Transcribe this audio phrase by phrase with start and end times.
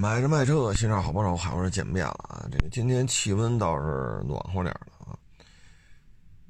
[0.00, 2.48] 买着卖车，新上好不少，好不容易见面了啊！
[2.50, 5.12] 这个今天气温倒是暖和点了啊，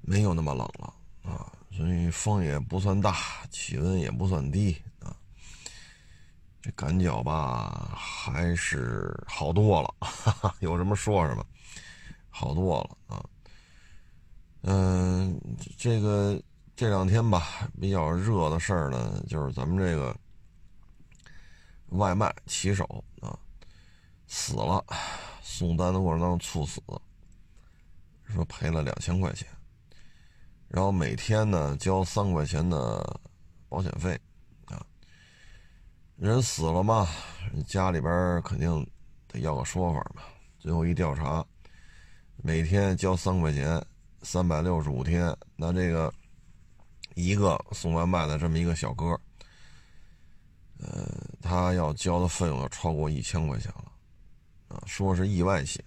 [0.03, 0.95] 没有那么冷了
[1.29, 3.17] 啊，所以风也不算大，
[3.51, 5.11] 气温也不算低啊。
[6.63, 11.45] 这感觉吧，还是好多了，哈哈，有什么说什么，
[12.29, 13.25] 好多了啊。
[14.63, 15.37] 嗯，
[15.77, 16.41] 这个
[16.77, 20.17] 这两天吧，比较热的事儿呢，就是咱们这个。
[21.91, 22.85] 外卖骑手
[23.21, 23.39] 啊
[24.27, 24.85] 死了，
[25.43, 26.81] 送单的过程当中猝死，
[28.25, 29.49] 说赔了两千块钱，
[30.69, 33.21] 然后每天呢交三块钱的
[33.69, 34.19] 保险费
[34.67, 34.87] 啊。
[36.17, 37.09] 人死了嘛，
[37.67, 38.87] 家里边肯定
[39.27, 40.23] 得要个说法嘛。
[40.61, 41.45] 最后一调查，
[42.37, 43.85] 每天交三块钱，
[44.23, 46.13] 三百六十五天，那这个
[47.15, 49.19] 一个送外卖的这么一个小哥。
[50.83, 51.07] 呃，
[51.43, 53.93] 他要交的费用要超过一千块钱了，
[54.69, 55.85] 啊，说是意外险，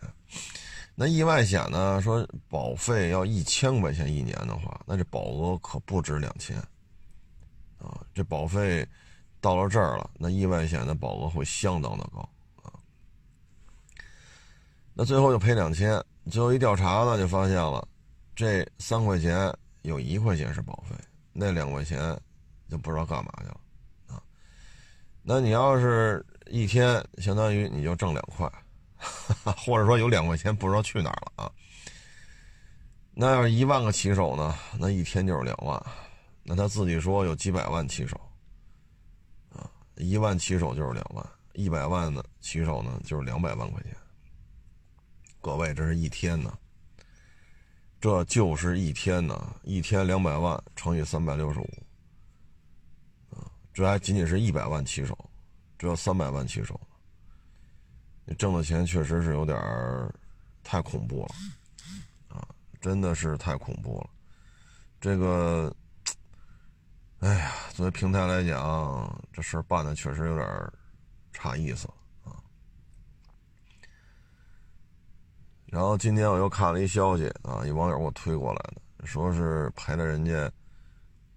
[0.93, 1.99] 那意外险呢？
[2.01, 6.55] 说保费要一千块钱一年的话，那这保额可不止两千，
[7.79, 8.87] 啊，这保费
[9.41, 12.29] 到了这儿了，那意外险的保额会相当的高
[12.61, 12.69] 啊。
[14.93, 17.87] 那最后就赔两千，最后一调查呢，就发现了，
[18.35, 19.51] 这三块钱
[19.81, 20.95] 有一块钱是保费，
[21.31, 22.15] 那两块钱
[22.69, 23.59] 就不知道干嘛去了。
[25.25, 28.51] 那你要是一天，相当于你就挣两块，
[29.55, 31.51] 或者说有两块钱不知道去哪儿了啊？
[33.13, 34.53] 那要是一万个骑手呢？
[34.77, 35.81] 那一天就是两万，
[36.43, 38.19] 那他自己说有几百万骑手，
[39.55, 39.63] 啊，
[39.95, 43.95] 一万骑手就是两万，一百万的骑手呢就是两百万块钱。
[45.39, 46.53] 各位，这是一天呢，
[48.01, 51.69] 这就是一天呢，一天两百万乘以三百六十五。
[53.73, 55.17] 这还仅仅是一百万骑手，
[55.79, 56.79] 这要三百万骑手，
[58.23, 59.57] 你挣的钱确实是有点
[60.63, 62.47] 太恐怖了，啊，
[62.79, 64.09] 真的是太恐怖了。
[65.01, 65.75] 这个，
[67.19, 70.71] 哎呀，作为平台来讲，这事儿办的确实有点
[71.31, 71.87] 差意思
[72.23, 72.37] 啊。
[75.65, 80.49] 然后今天我又看了一消息啊，一网友给我推过来的，说是赔了人家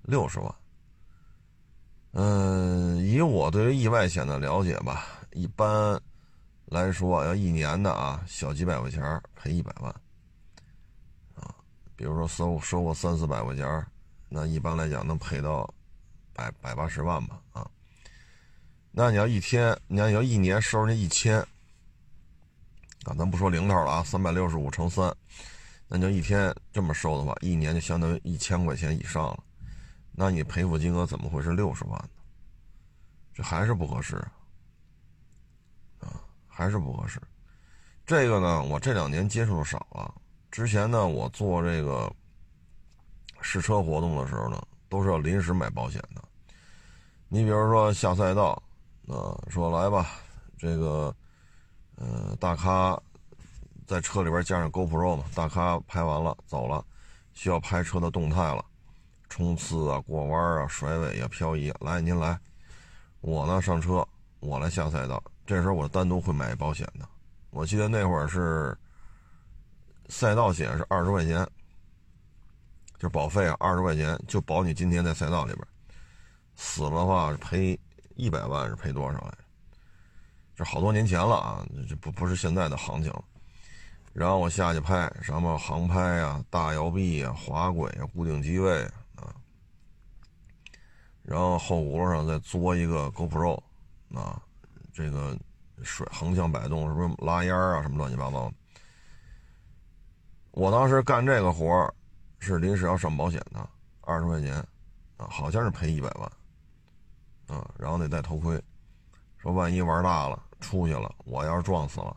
[0.03, 0.55] 六十万。
[2.19, 6.01] 嗯，以我对于意外险的了解吧，一般
[6.65, 9.95] 来说要一年的啊，小几百块钱赔一百万，
[11.35, 11.55] 啊，
[11.95, 13.87] 比如说收收过三四百块钱，
[14.31, 15.69] 那一般来讲能赔到
[16.33, 17.69] 百百八十万吧，啊，
[18.91, 21.39] 那你要一天，你要要一年收人家一千，
[23.05, 25.15] 啊，咱不说零头了啊，三百六十五乘三，
[25.87, 29.43] 那就一天这么收的话，一年就相当于一千块钱以上了。
[30.19, 32.09] 那你赔付金额怎么会是六十万呢？
[33.35, 34.17] 这还是不合适
[36.01, 36.19] 啊，
[36.49, 37.21] 还是不合适。
[38.07, 40.15] 这个呢，我这两年接触的少了。
[40.51, 42.11] 之前呢，我做这个
[43.43, 46.25] 试车活动的时候呢，都是要临时买保险的。
[47.29, 48.51] 你比如说下赛道，
[49.09, 50.07] 啊，说来吧，
[50.57, 51.15] 这个，
[51.97, 52.99] 呃，大咖
[53.87, 56.83] 在车里边加上 GoPro 嘛，大咖拍完了走了，
[57.35, 58.65] 需要拍车的动态了。
[59.37, 62.41] 冲刺啊，过弯啊，甩尾啊，漂移，来您来，
[63.21, 64.03] 我呢上车，
[64.41, 65.23] 我来下赛道。
[65.45, 67.07] 这时候我单独会买保险的。
[67.51, 68.75] 我记得那会儿是
[70.09, 71.47] 赛道险是二十块钱，
[72.99, 75.63] 就保费啊二十块钱，就保你今天在赛道里边
[76.55, 77.79] 死了的话赔
[78.15, 79.39] 一百万是赔多少来着？
[80.55, 83.13] 这好多年前了啊，这不不是现在的行情。
[84.15, 88.91] 然后我下去拍什么航拍啊、大摇臂啊、滑轨啊、固定机位。
[91.29, 93.61] 然后后轱辘上再作一个 GoPro，
[94.15, 94.41] 啊，
[94.93, 95.37] 这个
[95.83, 98.55] 甩横向摆动是不是拉烟儿啊什么乱七八糟的？
[100.53, 101.93] 我当时干这个活儿
[102.39, 103.69] 是临时要上保险的，
[104.03, 104.55] 二十块钱，
[105.17, 108.63] 啊，好像是赔一百万，啊，然后得戴头盔，
[109.37, 112.17] 说万一玩大了出去了，我要是撞死了，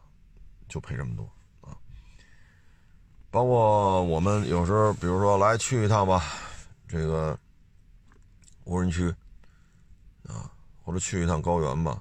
[0.68, 1.28] 就赔这么多
[1.62, 1.74] 啊。
[3.32, 6.24] 包括我们有时候，比如说来去一趟吧，
[6.88, 7.36] 这个。
[8.70, 9.10] 无人区，
[10.28, 10.52] 啊，
[10.84, 12.00] 或者去一趟高原吧，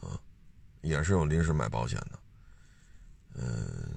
[0.00, 0.18] 啊，
[0.80, 2.18] 也是有临时买保险的，
[3.34, 3.88] 嗯，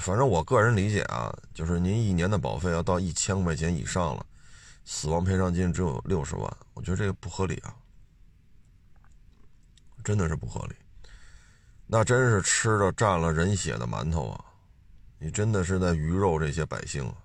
[0.00, 4.24] 反正我个人理解啊，就是您一年的保费要到一千块钱以上了，
[4.84, 7.74] 死亡赔偿金只有六十万，我觉得这个不合理啊，
[10.04, 10.76] 真的是不合理，
[11.88, 14.44] 那真是吃了蘸了人血的馒头啊，
[15.18, 17.16] 你真的是在鱼肉这些百姓啊。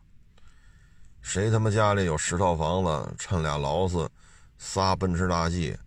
[1.22, 4.10] 谁他妈家里有十套房子，趁俩劳斯，
[4.58, 5.78] 仨奔驰大 G，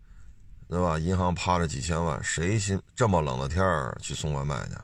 [0.68, 0.98] 对吧？
[0.98, 4.74] 银行趴着几千万，谁心这么冷的天儿去送外卖去？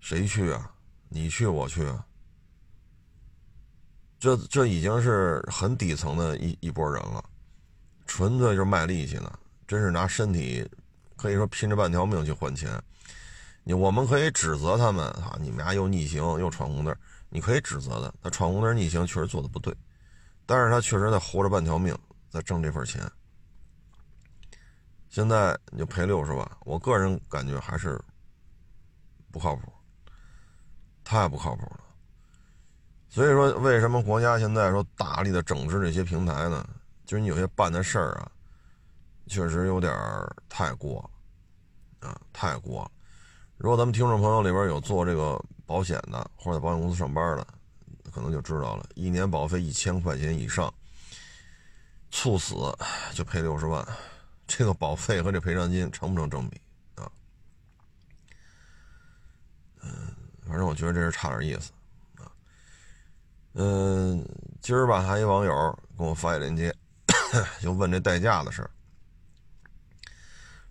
[0.00, 0.70] 谁去啊？
[1.08, 2.04] 你去，我去啊？
[4.18, 7.24] 这这已经是很底层的一一波人了，
[8.06, 10.68] 纯粹就是卖力气呢，真是拿身体
[11.16, 12.80] 可以说拼着半条命去换钱。
[13.64, 16.96] 你我们可以指责他们啊，你们家又逆行又闯红灯，
[17.36, 19.76] 你可以指责的，他闯红灯逆行确实做的不对，
[20.46, 21.94] 但是他确实在活着半条命
[22.30, 22.98] 在挣这份钱。
[25.10, 28.02] 现在你就赔六十万，我个人感觉还是
[29.30, 29.70] 不靠谱，
[31.04, 31.80] 太不靠谱了。
[33.10, 36.66] 所以说，为什么国家现在说大力的整治这些平台呢？
[37.04, 38.32] 就是你有些办的事儿啊，
[39.26, 39.94] 确实有点
[40.48, 41.06] 太过
[42.00, 42.90] 了啊，太过了。
[43.58, 47.46] 如果咱们听众朋友里边有做这个保险的，或者在保险公司上班的，
[48.12, 50.72] 可能就知道了，一年保费一千块钱以上，
[52.10, 52.54] 猝死
[53.12, 53.86] 就赔六十万，
[54.46, 56.60] 这个保费和这赔偿金成不成正比
[56.94, 57.10] 啊？
[59.82, 60.14] 嗯，
[60.46, 61.72] 反正我觉得这是差点意思。
[63.58, 64.22] 嗯，
[64.60, 66.74] 今儿吧，还一网友给我发一链接，
[67.60, 68.70] 就问这代驾的事儿。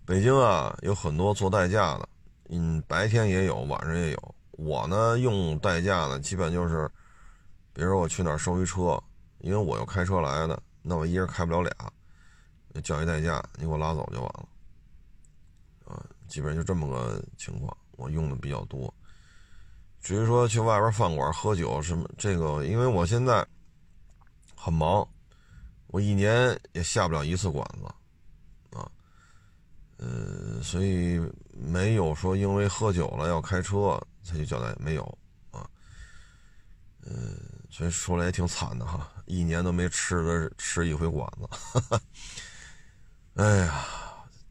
[0.04, 2.08] 北京啊，有很多做代驾的，
[2.48, 4.34] 嗯，白天也有，晚上也有。
[4.56, 6.90] 我呢，用代驾呢，基本就是，
[7.72, 8.98] 比如说我去哪儿收一车，
[9.38, 11.72] 因为我又开车来的，那我一人开不了俩，
[12.82, 14.48] 叫一代驾，你给我拉走就完了。
[15.84, 18.92] 啊，基本就这么个情况，我用的比较多。
[20.00, 23.46] 至于说去外边饭馆喝酒什么，这个因为我现在
[24.54, 25.06] 很忙，
[25.88, 28.90] 我一年也下不了一次馆子，啊，
[29.98, 31.20] 呃，所以
[31.52, 35.02] 没有说因为喝酒了要开车才去交代，没有
[35.50, 35.66] 啊，
[37.02, 37.12] 呃，
[37.70, 42.00] 所以说来也挺惨的哈，一年都没吃的吃一回馆子，哈 哈
[43.36, 43.86] 哎呀，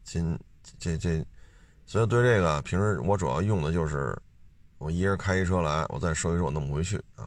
[0.02, 0.38] 今
[0.78, 1.24] 这这，
[1.84, 4.16] 所以对这个平时我主要用的就是。
[4.78, 7.26] 我一人开一车来，我再收一收，我弄不回去啊。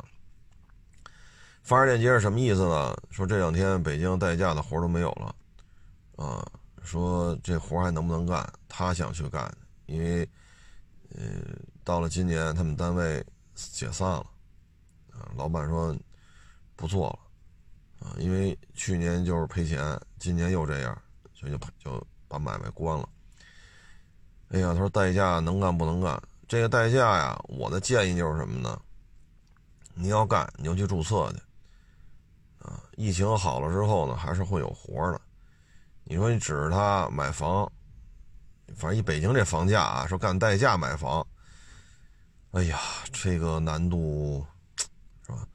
[1.64, 2.96] 发链接是什么意思呢？
[3.10, 5.36] 说这两天北京代驾的活都没有了，
[6.24, 6.46] 啊，
[6.84, 8.48] 说这活还能不能干？
[8.68, 9.52] 他想去干，
[9.88, 10.30] 因为，
[11.16, 11.24] 呃，
[11.84, 13.26] 到了今年他们单位
[13.56, 14.26] 解散了，
[15.12, 15.96] 啊，老板说
[16.76, 21.02] 不做了，啊，因为去年就是赔钱，今年又这样，
[21.34, 23.10] 所以就就把买卖关了。
[24.50, 26.22] 哎呀，他说代驾能干不能干？
[26.48, 28.80] 这个代驾呀，我的建议就是什么呢？
[29.94, 31.40] 你要干，你就去注册去。
[32.60, 35.22] 啊，疫情好了之后呢，还是会有活的。
[36.04, 37.72] 你说你指着他买房，
[38.76, 41.26] 反正以北京这房价啊，说干代驾买房，
[42.52, 42.80] 哎呀，
[43.12, 44.46] 这个难度
[45.26, 45.48] 是吧？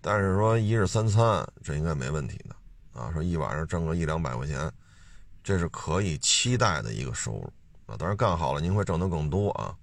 [0.00, 3.12] 但是说一日三餐，这应该没问题的啊。
[3.12, 4.72] 说一晚上挣个一两百块钱，
[5.42, 7.52] 这是可以期待的一个收入
[7.86, 7.96] 啊。
[7.98, 9.74] 当然干好了，您会挣得更多啊。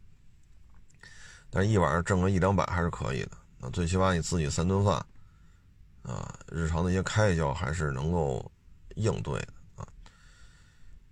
[1.49, 3.31] 但是一晚上挣个一两百还是可以的，
[3.61, 4.95] 啊，最起码你自己三顿饭，
[6.03, 8.51] 啊，日常的一些开销还是能够
[8.95, 9.53] 应对的。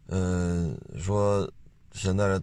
[0.08, 1.50] 嗯，说
[1.92, 2.42] 现在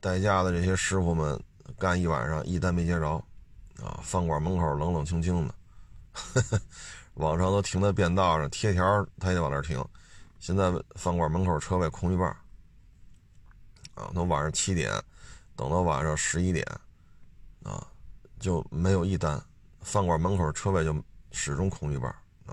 [0.00, 1.40] 代驾的这些师傅们
[1.78, 3.08] 干一晚上一单没接着，
[3.82, 5.54] 啊，饭馆门口冷冷清清的，
[7.14, 9.82] 往常都停在便道上贴条，他也往那儿停，
[10.38, 12.28] 现在饭馆门口车位空一半，
[13.94, 14.92] 啊，从晚上七点
[15.56, 16.66] 等到晚上十一点。
[17.64, 17.86] 啊，
[18.40, 19.40] 就没有一单，
[19.82, 20.92] 饭馆门口车位就
[21.30, 22.10] 始终空一半
[22.44, 22.50] 啊，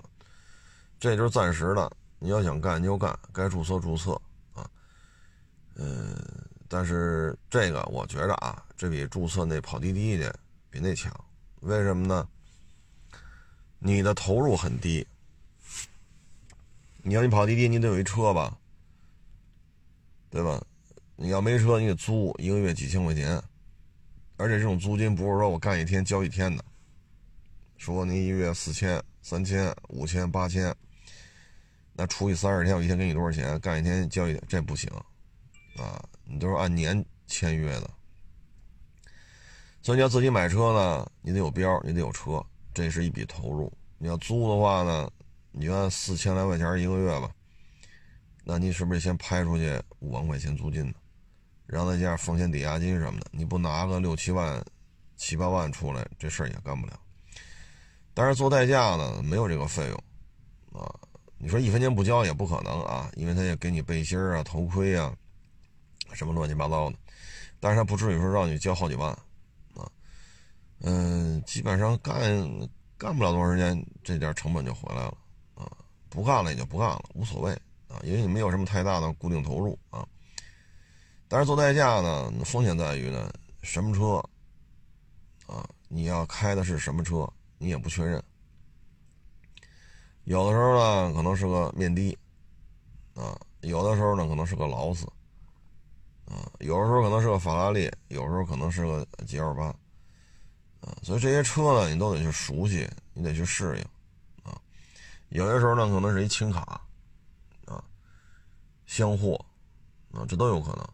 [1.00, 1.90] 这就是暂时的。
[2.20, 4.16] 你要想干就干，该注册注册。
[5.82, 6.14] 嗯，
[6.68, 11.10] 但是这个我觉着啊，这比注册那跑滴滴的比那强。
[11.60, 12.28] 为什么呢？
[13.78, 15.06] 你的投入很低。
[17.02, 18.58] 你要你跑滴滴，你得有一车吧，
[20.28, 20.62] 对吧？
[21.16, 23.42] 你要没车，你得租一个月几千块钱。
[24.36, 26.62] 而且这种租金不是说我干一天交一天的，
[27.78, 30.76] 说你一月四千、三千、五千、八千，
[31.94, 33.58] 那除以三十天，我一天给你多少钱？
[33.60, 34.90] 干一天交一天，这不行，
[35.80, 37.90] 啊，你都是按年签约的。
[39.82, 42.44] 所以你要自己买车呢，你得有标，你得有车，
[42.74, 43.72] 这是一笔投入。
[43.98, 45.10] 你要租的话呢，
[45.52, 47.30] 你就按四千来块钱一个月吧，
[48.44, 50.94] 那你是不是先拍出去五万块钱租金呢？
[51.66, 54.62] 然后再加上风险抵押金什么的，你不拿个六七万、
[55.16, 57.00] 七八万出来，这事儿也干不了。
[58.12, 60.92] 但是做代驾呢，没有这个费用啊。
[61.38, 65.16] 你说一分钱不交也不可能啊，因为他也给你背心啊、头盔啊，
[66.12, 66.96] 什么乱七八糟的。
[67.58, 69.10] 但是他不至于说让你交好几万
[69.74, 69.90] 啊。
[70.80, 72.20] 嗯，基本上干
[72.96, 75.16] 干不了多长时间，这点成本就回来了
[75.54, 75.70] 啊。
[76.08, 77.52] 不干了也就不干了，无所谓
[77.86, 80.06] 啊，因为你没有什么太大的固定投入啊。
[81.28, 84.16] 但是做代驾呢，风险在于呢，什么车
[85.46, 88.22] 啊，你要开的是什么车，你也不确认。
[90.24, 92.18] 有的时候呢，可能是个面的，
[93.14, 95.06] 啊，有的时候呢，可能是个劳斯，
[96.30, 99.66] 啊，有的时候可能是个法拉利，有时候可能是个 G L 八，
[100.80, 103.84] 啊，所以这些车呢，你都得去熟悉，你得去适应，
[104.48, 104.56] 啊，
[105.30, 106.80] 有些时候呢，可能是一轻卡，
[107.66, 107.82] 啊，
[108.86, 109.44] 箱货，
[110.12, 110.88] 啊，这都有可能。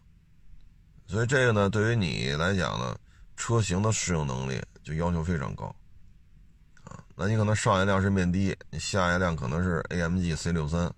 [1.05, 2.97] 所以这个呢，对于你来讲呢，
[3.35, 5.65] 车型的适应能力就要求非常高。
[6.83, 10.93] 啊那你可能上一辆是面的，你下一辆可能是 AMG C 六三，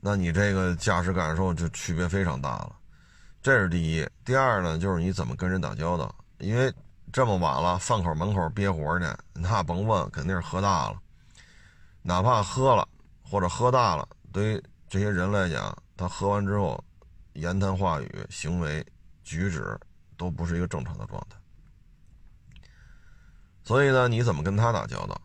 [0.00, 2.76] 那你这个驾驶感受就区别非常大了。
[3.42, 6.14] 这是第一，第二呢，就是你怎么跟人打交道。
[6.38, 6.72] 因为
[7.12, 10.98] 这么晚了，饭口门口憋活去，那甭问，肯定是喝大了。
[12.02, 12.86] 哪怕喝了
[13.22, 16.82] 或者喝大了，对于这些人来讲，他喝完之后，
[17.32, 18.86] 言谈话语、行为
[19.24, 19.78] 举止
[20.16, 21.36] 都不是一个正常的状态。
[23.64, 25.20] 所以呢，你怎么跟他打交道？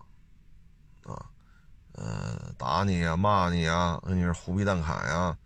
[1.94, 5.38] 呃，打你呀，骂你呀，跟你是胡逼蛋侃呀，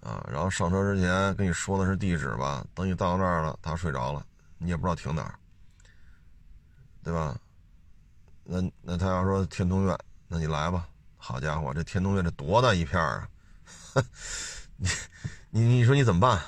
[0.00, 4.24] 啊，然后上车之前跟你说的是地址吧，等你到那儿了，他睡着了，
[4.58, 5.34] 你也不知道停哪儿，
[7.02, 7.36] 对吧？
[8.44, 9.98] 那那他要说天通苑，
[10.28, 10.88] 那你来吧。
[11.16, 13.28] 好家伙，这天通苑这多大一片啊！
[15.50, 16.40] 你你你说你怎么办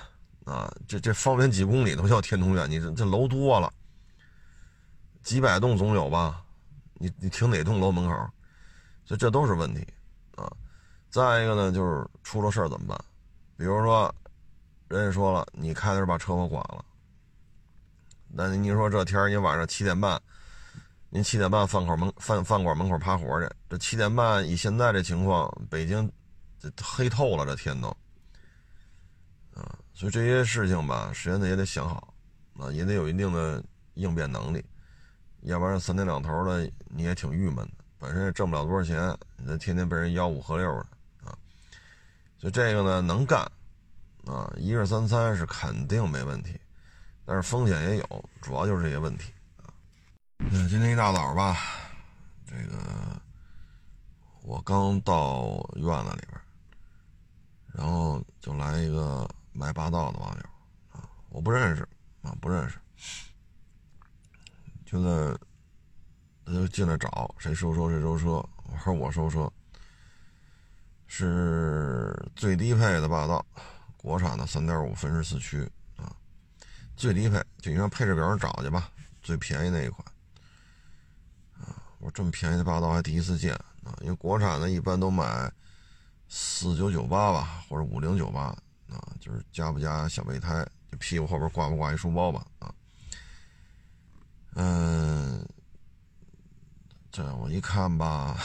[0.44, 0.68] 啊？
[0.88, 3.72] 这这方圆几公里都叫天通苑，你这这楼多了。
[5.22, 6.44] 几百栋总有吧？
[6.94, 8.30] 你你停哪栋楼门口？
[9.04, 9.86] 所以这都是问题
[10.36, 10.50] 啊。
[11.10, 12.98] 再一个呢，就是出了事儿怎么办？
[13.56, 14.12] 比如说，
[14.88, 16.84] 人家说了，你开的是把车给剐了。
[18.28, 20.20] 那你说这天，你晚上七点半，
[21.08, 26.10] 您七点半饭口门饭饭馆门口趴活去，这七点半以现在这情况，北京
[26.58, 27.88] 这黑透了，这天都
[29.54, 29.78] 啊。
[29.92, 32.12] 所以这些事情吧，时间呢也得想好
[32.58, 33.62] 啊，也得有一定的
[33.94, 34.64] 应变能力。
[35.42, 40.80] 要不然三天两头的你也挺郁闷的，本身也挣不了多少钱，你这天天被人吆五喝六的
[41.24, 41.32] 啊，
[42.36, 43.40] 所以这个呢能干
[44.26, 46.60] 啊，一日三餐是肯定没问题，
[47.24, 49.72] 但是风险也有，主要就是这些问题啊。
[50.40, 51.56] 嗯，今天一大早吧，
[52.46, 52.76] 这个
[54.42, 56.40] 我刚到院子里边，
[57.72, 60.42] 然后就来一个卖霸道的网友
[60.92, 61.88] 啊，我不认识
[62.20, 62.78] 啊，不认识。
[64.84, 65.38] 就在，
[66.44, 68.26] 他就进来找谁收车谁收车，
[68.64, 69.50] 我说我收车，
[71.06, 73.44] 是最低配的霸道，
[73.96, 75.62] 国产的三点五分时四驱
[75.96, 76.12] 啊，
[76.96, 78.90] 最低配就你上配置表上找去吧，
[79.22, 80.06] 最便宜那一款。
[81.58, 85.50] 啊，我这么便宜的霸道还第一次见啊，因为国产的一般都买
[86.28, 88.42] 四九九八吧，或者五零九八
[88.90, 92.74] 啊，就是加不加小备胎，就屁股后边挂不挂一书包吧啊。
[94.56, 95.46] 嗯，
[97.14, 98.36] 这我一看吧，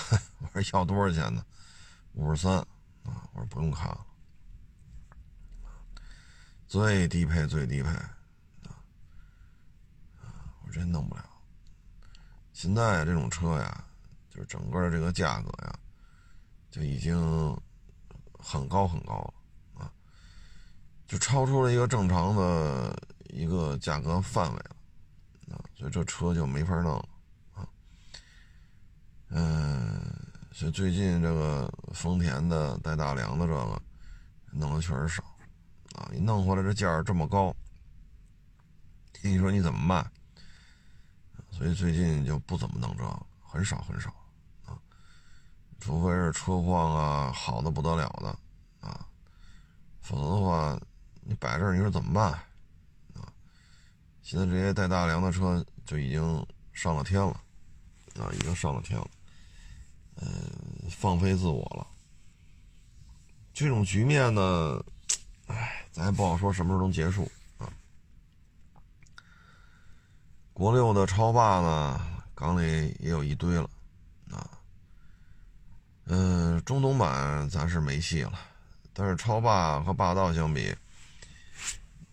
[0.53, 1.43] 我说要多少钱呢？
[2.13, 2.53] 五十三
[3.03, 3.27] 啊！
[3.33, 4.05] 我说不用看了，
[6.67, 8.13] 最低配最低配啊！
[10.63, 11.25] 我真弄不了。
[12.53, 13.83] 现在这种车呀，
[14.29, 15.79] 就是整个这个价格呀，
[16.69, 17.17] 就已经
[18.37, 19.91] 很高很高了啊，
[21.07, 22.95] 就超出了一个正常的
[23.29, 24.75] 一个价格范围了。
[25.55, 27.03] 啊，所以这车就没法弄。
[29.29, 30.01] 嗯，
[30.51, 33.81] 所以最近这个丰田的带大梁的这个
[34.51, 35.23] 弄的确实少
[35.95, 36.09] 啊。
[36.11, 37.55] 你弄回来这价这么高，
[39.21, 40.05] 你说你怎么卖？
[41.51, 44.09] 所以最近就不怎么弄这个，很少很少
[44.65, 44.77] 啊。
[45.79, 49.05] 除非是车况啊好的不得了的啊，
[50.01, 50.79] 否则的话，
[51.21, 52.39] 你摆这儿你说怎么卖？
[54.21, 57.31] 现在这些带大梁的车就已经上了天了，
[58.19, 59.07] 啊，已经上了天了，
[60.21, 61.87] 嗯，放飞自我了。
[63.53, 64.83] 这种局面呢，
[65.47, 67.67] 哎，咱也不好说什么时候能结束啊。
[70.53, 71.99] 国六的超霸呢，
[72.35, 73.69] 港里也有一堆了，
[74.31, 74.49] 啊，
[76.05, 78.39] 嗯，中东版咱是没戏了，
[78.93, 80.75] 但是超霸和霸道相比，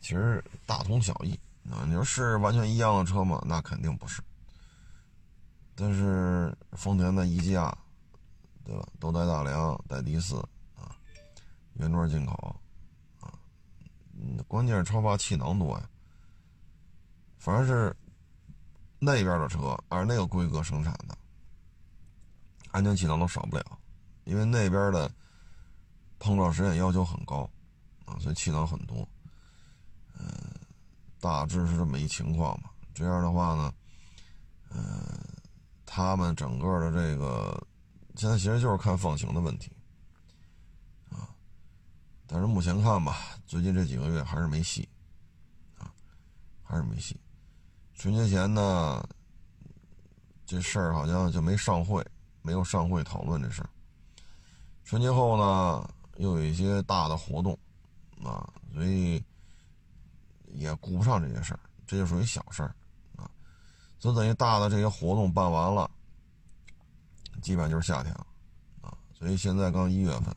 [0.01, 1.39] 其实大同小异。
[1.69, 3.43] 啊，你说是完全一样的车吗？
[3.45, 4.23] 那肯定不是。
[5.75, 7.77] 但是丰田的一加，
[8.67, 8.87] 对吧？
[8.99, 10.37] 都带大梁，带低四
[10.75, 10.91] 啊，
[11.75, 12.57] 原装进口
[13.21, 13.33] 啊。
[14.13, 15.89] 嗯，关键是超霸气囊多呀。
[17.39, 17.95] 反正是
[18.99, 21.17] 那边的车，按那个规格生产的，
[22.73, 23.79] 安全气囊都少不了。
[24.25, 25.09] 因为那边的
[26.19, 27.49] 碰撞实验要求很高
[28.05, 29.09] 啊，所以气囊很多。
[30.19, 30.27] 嗯，
[31.21, 32.73] 大致是这么一情况吧。
[32.93, 33.73] 这样的话呢，
[34.71, 34.83] 嗯，
[35.85, 37.65] 他们整个的这个
[38.17, 39.71] 现在其实就是看放行的问题
[41.11, 41.29] 啊。
[42.27, 44.89] 但是目前看吧，最近这几个月还是没戏
[45.79, 45.93] 啊，
[46.63, 47.19] 还是没戏。
[47.95, 49.07] 春节前呢，
[50.45, 52.05] 这事儿好像就没上会，
[52.43, 53.69] 没有上会讨论这事儿。
[54.85, 57.59] 春节后呢，又有一些大的活动，
[58.23, 59.23] 啊，所以
[60.53, 62.75] 也顾不上这些事儿，这就属于小事儿，
[63.17, 63.31] 啊，
[63.99, 65.91] 所以等于大的这些活动办完了，
[67.47, 68.27] 基本上就是夏天了，
[68.81, 70.35] 啊，所以现在刚一月份，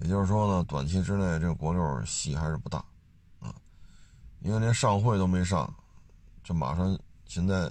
[0.00, 2.78] 也就是说呢，短期之内这个国六戏还是不大，
[3.38, 3.54] 啊，
[4.40, 5.70] 因为连上会都没上，
[6.42, 7.70] 这马上现在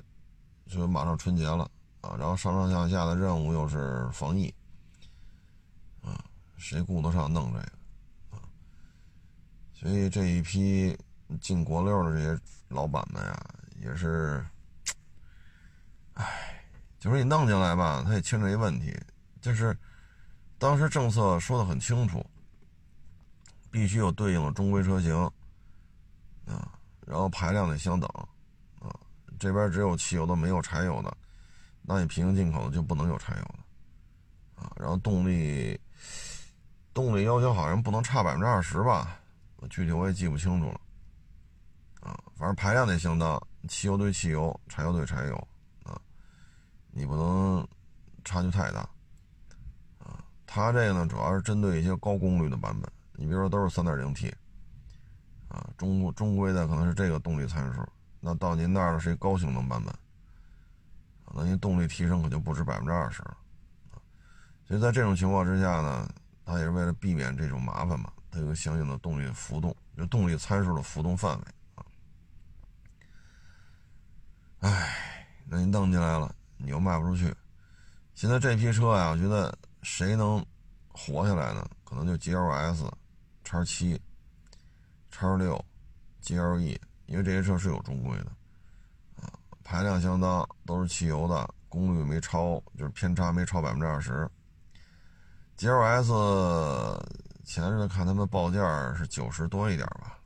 [0.68, 1.68] 就马上春节了，
[2.02, 4.54] 啊，然后上上下下的任务又是防疫。
[6.04, 6.24] 啊
[6.56, 7.66] 谁顾得上弄这个
[8.30, 8.38] 啊？
[9.74, 10.96] 所以这一批
[11.42, 13.46] 进国六的这些老板们呀，
[13.82, 14.46] 也是，
[16.14, 16.55] 唉，
[17.06, 18.92] 就是你弄进来吧，他也牵扯一问题，
[19.40, 19.78] 就是
[20.58, 22.26] 当时政策说的很清楚，
[23.70, 25.16] 必须有对应的中规车型
[26.48, 26.68] 啊，
[27.06, 28.10] 然后排量得相等
[28.80, 28.90] 啊，
[29.38, 31.16] 这边只有汽油的，没有柴油的，
[31.84, 35.80] 那你平行进口的就不能有柴油的啊，然后动力。
[36.92, 39.20] 动力要求好像不能差百分之二十吧，
[39.70, 40.80] 具体我也记不清楚了。
[42.00, 45.48] 啊，反正排量得相当，汽油对汽油，柴油对柴油，
[46.98, 47.68] 你不能
[48.24, 48.80] 差距太大。
[50.00, 54.34] 啊，它这个呢，主要是针对一些高功率的版本，你比如说都是三点零 T，
[55.50, 57.86] 啊，中中规的可能是这个动力参数，
[58.22, 59.94] 那到您那儿的是一高性能版本，
[61.34, 63.38] 那您动力提升可就不止百分之二十了。
[64.66, 66.10] 所以在这种情况之下呢。
[66.48, 71.84] 它也是为了避免这种麻烦嘛，它有个相应的动力浮动，就动力参数的浮动范围啊。
[74.60, 77.34] 哎，那你弄进来了，你又卖不出去。
[78.14, 80.44] 现在这批车呀，我觉得谁能
[80.88, 81.68] 活下来呢？
[81.84, 82.90] 可能就 GLS、
[83.44, 84.02] 叉七、
[85.12, 85.64] 叉六、
[86.24, 88.32] GLE，因为这些车是有中规的
[89.22, 89.32] 啊，
[89.64, 94.30] 排量相当，都是汽油的，功率没超，就是偏差没超百分之二十。
[95.58, 96.12] G L S
[97.44, 100.18] 前日子看他们报价是九十多一点吧，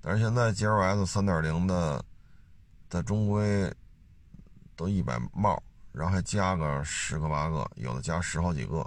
[0.00, 2.04] 但是现在 G L S 三点零的
[2.88, 3.72] 在中规
[4.82, 8.84] 都一百帽，然后还加个十个八个，有的加十好几个。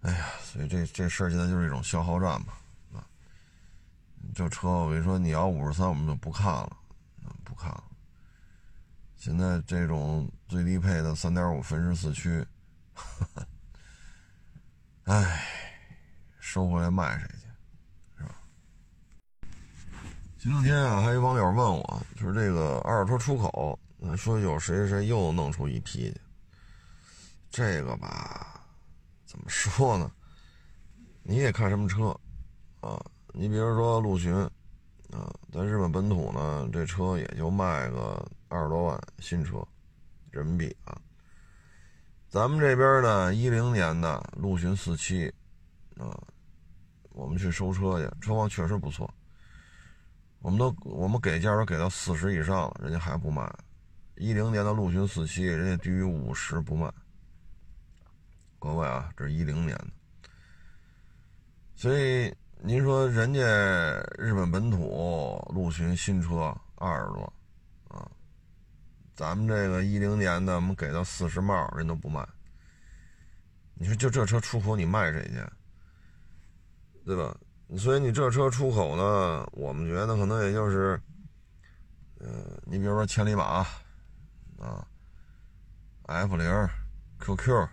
[0.00, 2.54] 哎呀，所以这这事儿现在就是一种消耗战嘛，
[2.94, 3.04] 啊，
[4.34, 6.76] 这车我跟你说，你要五十三我们就不看了，
[7.44, 7.84] 不看了。
[9.18, 12.42] 现在这种最低配的三点五分时四驱。
[15.04, 15.46] 唉，
[16.38, 17.46] 收回来卖谁去，
[18.16, 18.34] 是吧？
[20.38, 23.78] 前两天啊，还有网友问我，就是这个二手车出口，
[24.16, 26.20] 说有谁谁又弄出一批去。
[27.50, 28.60] 这个吧，
[29.24, 30.10] 怎么说呢？
[31.22, 32.08] 你也看什么车
[32.80, 33.00] 啊？
[33.32, 34.34] 你比如说陆巡
[35.12, 39.64] 啊，在日本本土呢，这车也就卖个二十多万新车，
[40.30, 41.00] 人民币啊。
[42.28, 45.32] 咱们这边呢，一零年的陆巡四七，
[45.96, 46.20] 啊，
[47.10, 49.08] 我们去收车去，车况确实不错。
[50.40, 53.50] 我们都我们给价都给到四十以上了，人家还不卖。
[54.16, 56.92] 一零年的陆巡四七，人家低于五十不卖。
[58.58, 59.86] 各位啊，这是一零年的，
[61.74, 63.40] 所以您说人家
[64.16, 67.32] 日本本土陆巡新车二十多。
[67.88, 68.10] 啊
[69.16, 72.26] 咱们这个一零年的，我们给到四十帽，人都不卖。
[73.74, 75.34] 你说就这车出口，你卖谁去？
[77.04, 77.36] 对吧？
[77.76, 81.00] 所以你这车出口呢，我们觉得可能也就是，
[82.18, 83.64] 呃，你比如说千里马
[84.58, 84.86] 啊
[86.06, 86.68] ，F 零、
[87.20, 87.68] QQ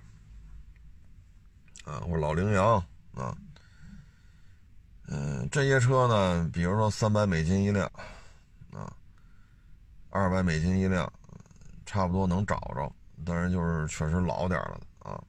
[1.86, 3.36] 啊，或者老羚羊啊，
[5.08, 7.86] 嗯，这些车呢，比如说三百美金一辆
[8.72, 8.92] 啊，
[10.10, 11.12] 二百美金一辆。
[11.84, 12.90] 差不多能找着，
[13.26, 15.22] 但是就是确实老点了啊。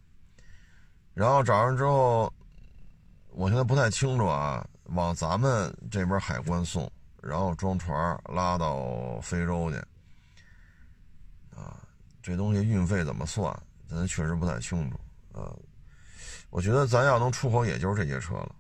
[1.13, 2.33] 然后找上之后，
[3.31, 6.89] 我现在不太清楚啊，往咱们这边海关送，
[7.21, 9.83] 然后装船拉到非洲去，
[12.23, 13.55] 这东西运费怎么算？
[13.89, 14.99] 咱确实不太清楚
[15.39, 15.53] 啊。
[16.51, 18.55] 我觉得咱要能出口，也就是这些车了，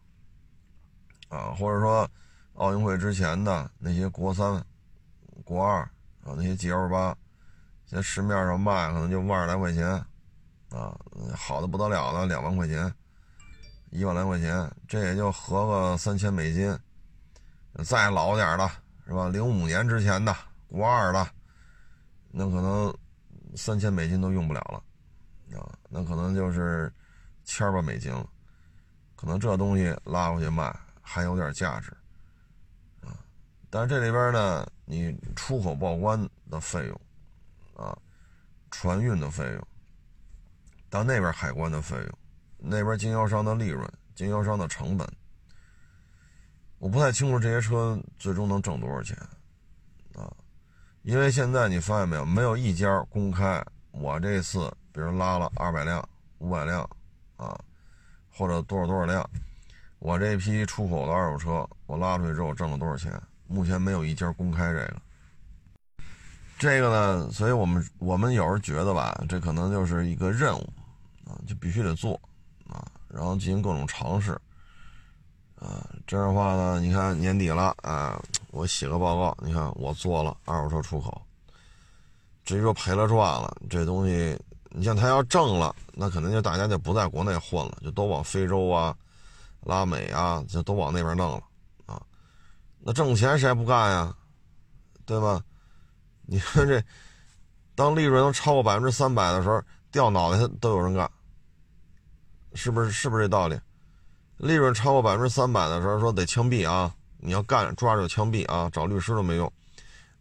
[1.28, 2.08] 啊，或者说
[2.54, 4.62] 奥运会之前的那些国三、
[5.44, 5.82] 国二
[6.24, 7.16] 啊，那些 G L 八。
[7.86, 9.86] 在市面上卖可能就万来块钱，
[10.70, 10.98] 啊，
[11.36, 12.90] 好的不得了的两万块钱，
[13.90, 16.74] 一万来块钱，这也就合个三千美金。
[17.84, 18.66] 再老点的
[19.06, 19.28] 是吧？
[19.28, 20.34] 零五年之前的
[20.68, 21.28] 国二的，
[22.30, 22.94] 那可能
[23.54, 26.92] 三千美金都用不了了啊，那可能就是
[27.44, 28.26] 千把美金了。
[29.14, 31.90] 可能这东西拉回去卖还有点价值
[33.02, 33.14] 啊，
[33.70, 37.00] 但是这里边呢，你出口报关的费用
[37.76, 37.96] 啊，
[38.70, 39.66] 船运的费用，
[40.90, 42.18] 到那边海关的费用，
[42.58, 45.06] 那边经销商的利润、经销商的成本。
[46.78, 49.16] 我不太清楚这些车最终能挣多少钱，
[51.02, 56.06] 因为现在你发现没有，没有一家公开我这次比如拉了二百辆、
[56.38, 56.88] 五百辆，
[57.36, 57.58] 啊，
[58.30, 59.28] 或者多少多少辆，
[59.98, 63.20] 我这批出口的二手车我拉出去之后挣了多少钱？
[63.48, 64.96] 目前没有一家公开这个。
[66.56, 70.72] 这个呢，所以我们我们有时候觉得吧，这可能就是一个任务，
[71.26, 72.14] 啊，就必须得做，
[72.68, 74.40] 啊，然后进行各种尝试。
[75.62, 78.20] 啊，这样的话呢，你看年底了啊，
[78.50, 81.22] 我写个报告，你看我做了二手车出口。
[82.44, 84.36] 至于说赔了赚了，这东西，
[84.70, 88.92] 你像他要挣了，那可能就大家就不在国内混了，就都往非洲啊、
[89.60, 91.42] 拉美啊，就都往那边弄了
[91.86, 92.02] 啊。
[92.80, 94.16] 那挣钱谁还不干呀？
[95.06, 95.40] 对吧？
[96.26, 96.82] 你说这，
[97.76, 101.08] 当利润能超过百分之三百的时候，掉脑袋都有人干，
[102.54, 102.90] 是不是？
[102.90, 103.56] 是不是这道理？
[104.38, 106.92] 利润超过百分之三百的时候，说得枪毙啊！
[107.18, 108.68] 你要干，抓着就枪毙啊！
[108.72, 109.52] 找律师都没用，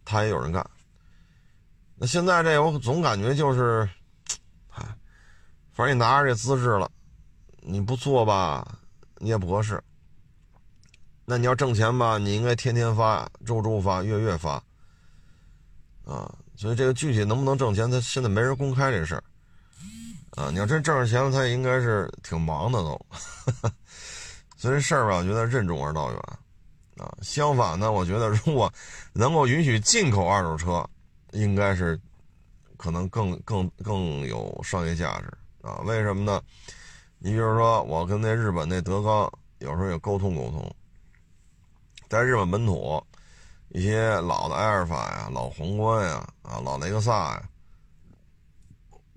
[0.06, 0.64] 他也有人干。
[1.96, 3.90] 那现在这我总感觉就是，
[4.70, 4.86] 哎，
[5.74, 6.90] 反正你拿着这资质了，
[7.62, 8.78] 你不做吧，
[9.18, 9.82] 你也不合适。
[11.26, 14.62] 那你要挣钱吧，你应该天天发、周周发、月月发，
[16.06, 16.32] 啊！
[16.56, 19.24] 所以这个具体能不能挣钱，他现在没人公开这事儿。
[20.32, 23.06] 啊，你要真挣着钱了，他也应该是挺忙的都。
[24.62, 26.20] 所以这事儿吧，我觉得任重而道远，
[26.98, 28.72] 啊，相反呢，我觉得如果
[29.12, 30.88] 能够允许进口二手车，
[31.32, 32.00] 应该是
[32.78, 35.82] 可能更更更有商业价值啊。
[35.84, 36.40] 为什么呢？
[37.18, 40.76] 你比如说，我跟那日本那德钢有时候也沟通沟通，
[42.08, 43.04] 在日本本土
[43.70, 47.50] 一些老的埃尔法呀、老皇冠呀、啊老雷克萨呀。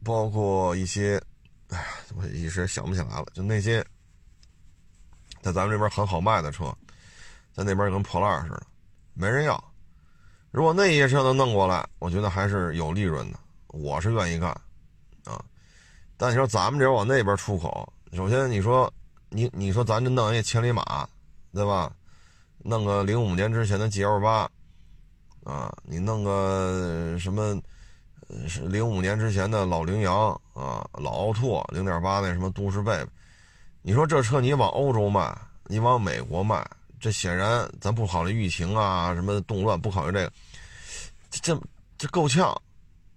[0.03, 1.23] 包括一些，
[1.69, 1.85] 哎呀，
[2.17, 3.27] 我一时想不起来了。
[3.35, 3.85] 就那些
[5.45, 6.75] 在咱们这边很好卖的车，
[7.53, 8.63] 在那边跟破烂似的，
[9.13, 9.63] 没人要。
[10.51, 14.49] 如果那些车能弄过来，我觉得还是有利润的，我是愿意干
[15.25, 15.39] 啊。
[16.17, 18.91] 但你说咱们这往那边出口，首先你说
[19.29, 21.07] 你你说咱这弄一千里马，
[21.53, 21.93] 对吧？
[22.61, 24.49] 弄个零五年之前的 G L 八
[25.45, 27.61] 啊，你弄个什么？
[28.49, 33.07] 是零五年之前的老羚羊啊，老奥拓零点八那什么都市贝，
[33.87, 36.67] 你说这车你往欧洲卖，你往美国卖，
[36.99, 40.33] 这显然咱不考虑疫情啊，什么动乱不考虑这个，
[41.29, 41.61] 这
[41.99, 42.51] 这够呛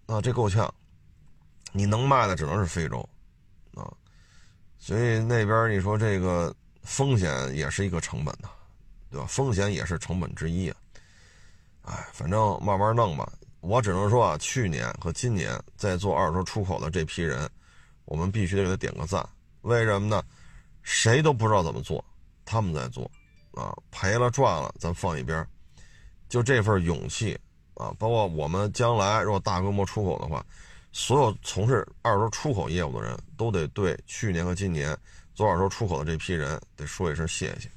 [0.07, 0.69] 啊，这够呛，
[1.71, 2.99] 你能卖的只能是非洲
[3.75, 3.87] 啊，
[4.77, 6.53] 所以那边你说这个
[6.83, 8.49] 风险也是一个成本呐，
[9.09, 9.25] 对吧？
[9.25, 10.75] 风险也是成本之一啊，
[11.83, 13.31] 哎，反正慢慢弄吧。
[13.61, 17.49] 我只能说啊，去年和今年在做二手车出口的这批人，
[18.03, 19.25] 我们必须得给他点个赞。
[19.61, 20.21] 为什么呢？
[20.87, 22.01] 谁都不知道怎么做，
[22.45, 23.11] 他们在做，
[23.51, 25.45] 啊，赔了赚了咱放一边，
[26.29, 27.37] 就这份勇气
[27.73, 27.93] 啊。
[27.99, 30.45] 包括我们将来如果大规模出口的话，
[30.93, 34.97] 所有从事二手出口业务的人都得对去年和今年
[35.35, 37.69] 做二手出口的这批人得说一声谢谢。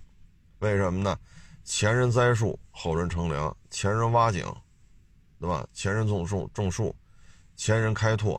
[0.61, 1.18] 为什么呢？
[1.64, 4.44] 前人栽树，后人乘凉；前人挖井。
[5.40, 5.66] 对吧？
[5.73, 6.94] 前人种树，种树，
[7.57, 8.38] 前人开拓，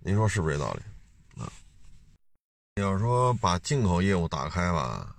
[0.00, 0.82] 您说是不是这道理？
[2.78, 5.16] 你，要说把进口业务打开吧，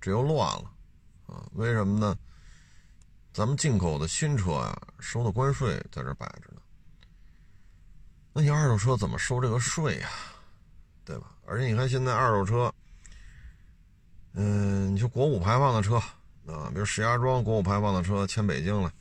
[0.00, 0.70] 这又乱了，
[1.26, 2.16] 啊，为什么呢？
[3.32, 6.60] 咱们进口的新车啊，收的关税在这摆着呢，
[8.32, 10.08] 那你二手车怎么收这个税呀？
[11.04, 11.32] 对吧？
[11.44, 12.72] 而且你看现在二手车，
[14.34, 15.96] 嗯，你说国五排放的车
[16.46, 18.92] 啊，比如石家庄国五排放的车迁北京了。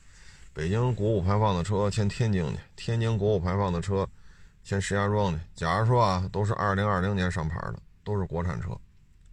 [0.54, 4.10] 北京国五排放的车迁天津去，天津国五排放的车
[4.64, 5.40] 迁石家庄去。
[5.54, 7.80] 假如说啊，都是二零二零年上牌的，
[8.12, 8.78] 都是国产车，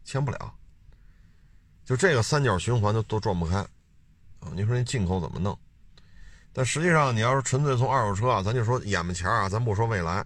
[0.05, 0.55] 签不了。
[1.85, 3.57] 就这个三角循环都都转不开
[4.39, 4.53] 啊！
[4.55, 5.59] 你说你进口怎么弄？
[6.53, 10.25] 但实际上，你要是纯粹从二手车啊，咱就说眼巴前啊，咱不说未来，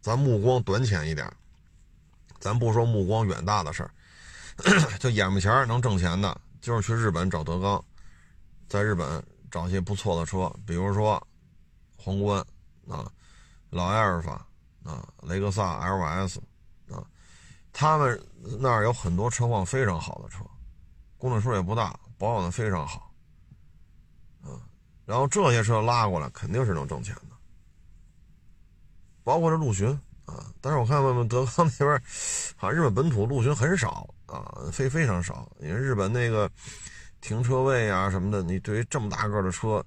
[0.00, 1.30] 咱目光短浅一点，
[2.40, 3.90] 咱不说目光远大的事儿，
[4.98, 7.84] 就眼巴前能挣钱的，就是去日本找德钢，
[8.68, 9.22] 在日本。
[9.50, 11.26] 找些不错的车，比如说
[11.96, 12.44] 皇冠
[12.86, 13.10] 啊、
[13.70, 14.46] 老埃尔法
[14.84, 16.38] 啊、雷克萨 LS，
[17.80, 18.20] 他们
[18.58, 20.44] 那儿有很多车况非常好的车，
[21.16, 23.14] 公里数也不大，保养的非常好，
[24.44, 24.60] 嗯，
[25.06, 27.36] 然后这些车拉过来肯定是能挣钱的，
[29.22, 29.88] 包括这陆巡
[30.24, 32.02] 啊，但是我看我们德康那边，
[32.56, 36.50] 好像日本本土陆巡很少啊，非非常少，因为日本那个
[37.20, 39.80] 停车位啊什么的，你对于这么大个的车，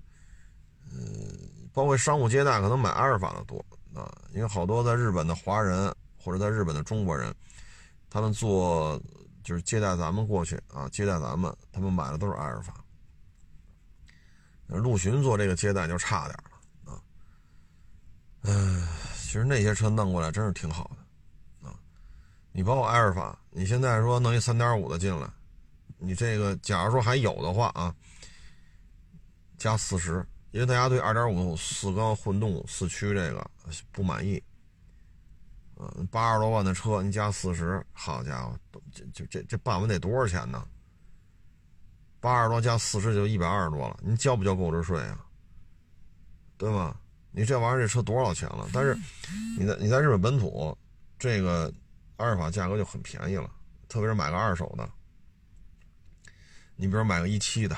[0.94, 1.38] 嗯，
[1.74, 3.58] 包括商务接待可能买阿尔法的多
[3.94, 7.36] 啊，因为好多在日本的华人或者在日本的中国人。
[8.12, 9.02] 他们做
[9.42, 12.76] 就是接待咱们过去啊，接待咱们，他们买的都是阿尔法。
[14.68, 17.02] 陆巡做这个接待就差点了啊。
[18.44, 21.74] 嗯，其实那些车弄过来真是挺好的啊。
[22.52, 25.30] 你包括阿尔法，你现在说弄一三点五的进来，
[25.98, 27.96] 你这个假如说还有的话啊，
[29.58, 33.50] 加四十，因为大家对二点五四缸混动四驱这个
[33.92, 34.42] 不满意。
[36.12, 38.60] 八十多万的车，你加四十，好家伙，
[38.92, 40.68] 这这这这办完得多少钱呢？
[42.20, 45.26] 八十多加四十就一百二十多了，你交不交购置税啊？
[46.58, 46.96] 对吗？
[47.32, 48.70] 你这玩意儿这车多少钱了？
[48.72, 48.96] 但是
[49.58, 50.78] 你在你在日本本土，
[51.18, 51.74] 这个
[52.18, 53.50] 阿尔法价格就很便宜了，
[53.88, 54.88] 特别是买个二手的，
[56.76, 57.76] 你比如买个一七的，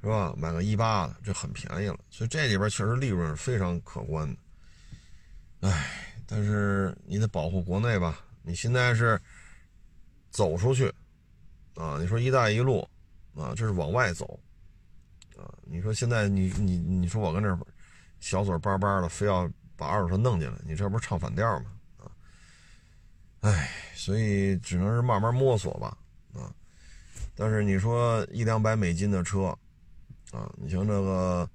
[0.00, 0.32] 是吧？
[0.38, 4.26] 买个一八的，这很便宜了，所以这里边确实利润是非常可观
[5.60, 5.68] 的。
[5.68, 6.07] 唉。
[6.30, 8.20] 但是你得保护国内吧？
[8.42, 9.18] 你现在是
[10.30, 10.92] 走出去
[11.74, 11.96] 啊？
[11.98, 12.86] 你说“一带一路”
[13.34, 14.38] 啊，这是往外走
[15.38, 15.48] 啊？
[15.64, 17.58] 你说现在你你你说我跟这
[18.20, 21.72] 小嘴巴巴的，非要把二手车弄进来，你这不是唱反调吗？
[21.96, 22.12] 啊？
[23.40, 25.96] 哎，所以只能是慢慢摸索吧
[26.34, 26.52] 啊！
[27.34, 29.46] 但是你说一两百美金的车
[30.30, 31.48] 啊，你像这个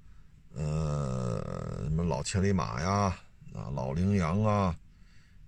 [0.54, 3.16] 呃什么老千里马呀。
[3.54, 4.76] 啊，老羚羊啊，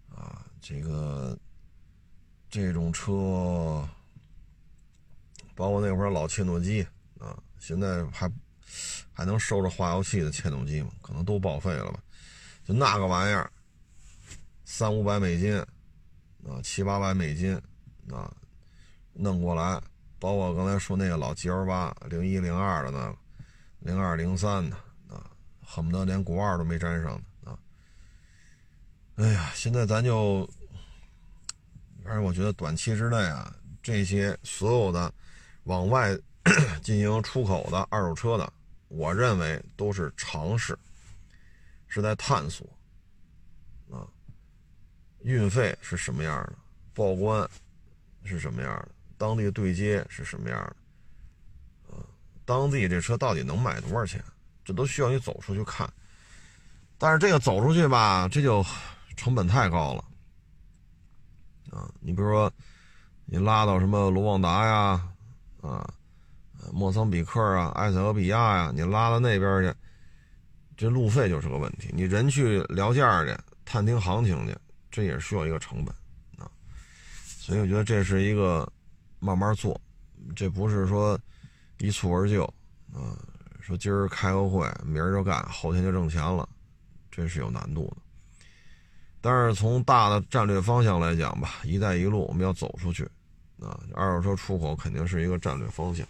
[0.08, 1.36] 啊，这个
[2.48, 3.86] 这种车，
[5.56, 6.86] 包括那会儿老切诺基
[7.18, 8.30] 啊，现在还
[9.12, 10.90] 还能收着化油器的切诺基吗？
[11.02, 12.00] 可能都报废了吧？
[12.64, 13.50] 就那个玩意儿，
[14.64, 15.58] 三五百美金，
[16.44, 17.60] 啊，七八百美金，
[18.08, 18.32] 啊，
[19.12, 19.82] 弄过来，
[20.20, 23.18] 包括刚才说那个老 G L 八零一零二的那个，
[23.80, 24.76] 零二零三的
[25.08, 25.28] 啊，
[25.64, 27.24] 恨不得连国二都没沾上的。
[29.16, 30.46] 哎呀，现在咱就，
[32.04, 33.50] 反正我觉得短期之内啊，
[33.82, 35.10] 这些所有的
[35.64, 36.14] 往外
[36.82, 38.52] 进行出口的二手车的，
[38.88, 40.78] 我认为都是尝试，
[41.88, 42.68] 是在探索
[43.90, 44.04] 啊。
[45.22, 46.52] 运费是什么样的？
[46.92, 47.48] 报关
[48.22, 48.88] 是什么样的？
[49.16, 50.58] 当地对接是什么样
[51.88, 51.96] 的？
[51.96, 52.04] 啊，
[52.44, 54.22] 当地这车到底能卖多少钱？
[54.62, 55.90] 这都需要你走出去看。
[56.98, 58.62] 但是这个走出去吧，这就。
[59.16, 60.04] 成本太高了，
[61.70, 62.52] 啊，你比如说，
[63.24, 65.08] 你拉到什么卢旺达呀，
[65.62, 65.88] 啊，
[66.72, 69.74] 莫桑比克啊，埃塞俄比亚呀，你拉到那边去，
[70.76, 71.90] 这路费就是个问题。
[71.92, 74.56] 你人去聊价去，探听行情去，
[74.90, 75.94] 这也需要一个成本
[76.38, 76.50] 啊。
[77.24, 78.70] 所以我觉得这是一个
[79.18, 79.80] 慢慢做，
[80.36, 81.18] 这不是说
[81.78, 82.44] 一蹴而就
[82.92, 83.16] 啊。
[83.60, 86.48] 说今儿开个会，明儿就干，后天就挣钱了，
[87.10, 87.96] 这是有难度的。
[89.28, 93.02] 但是从大的战略方向来讲吧，“一带一路”我们要走出去，
[93.60, 96.06] 啊，二手车出口肯定是一个战略方向。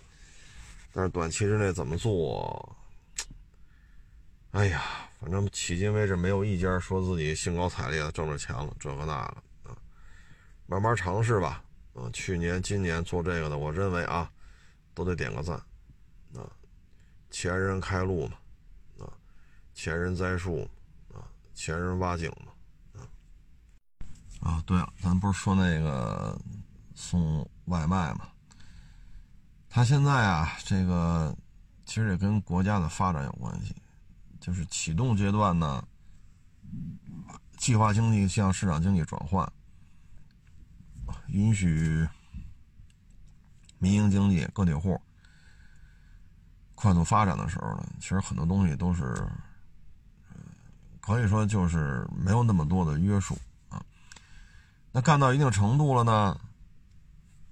[0.92, 2.76] 但是短期之内怎么做？
[4.50, 4.83] 哎呀，
[5.18, 9.12] 反正迄今为止没有一家说自己兴高采烈的挣着钱了，这个那个
[9.70, 9.74] 啊，
[10.66, 11.64] 慢慢尝试吧。
[11.94, 14.31] 啊，去年、今年做这个的，我认为啊，
[14.92, 15.57] 都得点个赞。
[16.35, 16.44] 啊，
[17.31, 18.37] 前人开路嘛，
[18.98, 19.09] 啊，
[19.72, 20.68] 前人栽树，
[21.14, 21.24] 啊，
[21.55, 22.52] 前人挖井嘛。
[24.40, 26.38] 啊，对了，咱不是说那个
[26.94, 28.29] 送外卖吗？
[29.68, 31.37] 他现在啊，这个
[31.85, 33.75] 其实也跟国家的发展有关系，
[34.40, 35.83] 就是启动阶段呢，
[37.57, 39.51] 计划经济向市场经济转换，
[41.29, 42.09] 允许
[43.79, 45.01] 民营经济个体户
[46.75, 49.29] 快速发展的时候呢，其实很多东西都是，
[51.01, 53.37] 可以说就是没有那么多的约束。
[54.96, 56.40] 那干到一定程度了呢？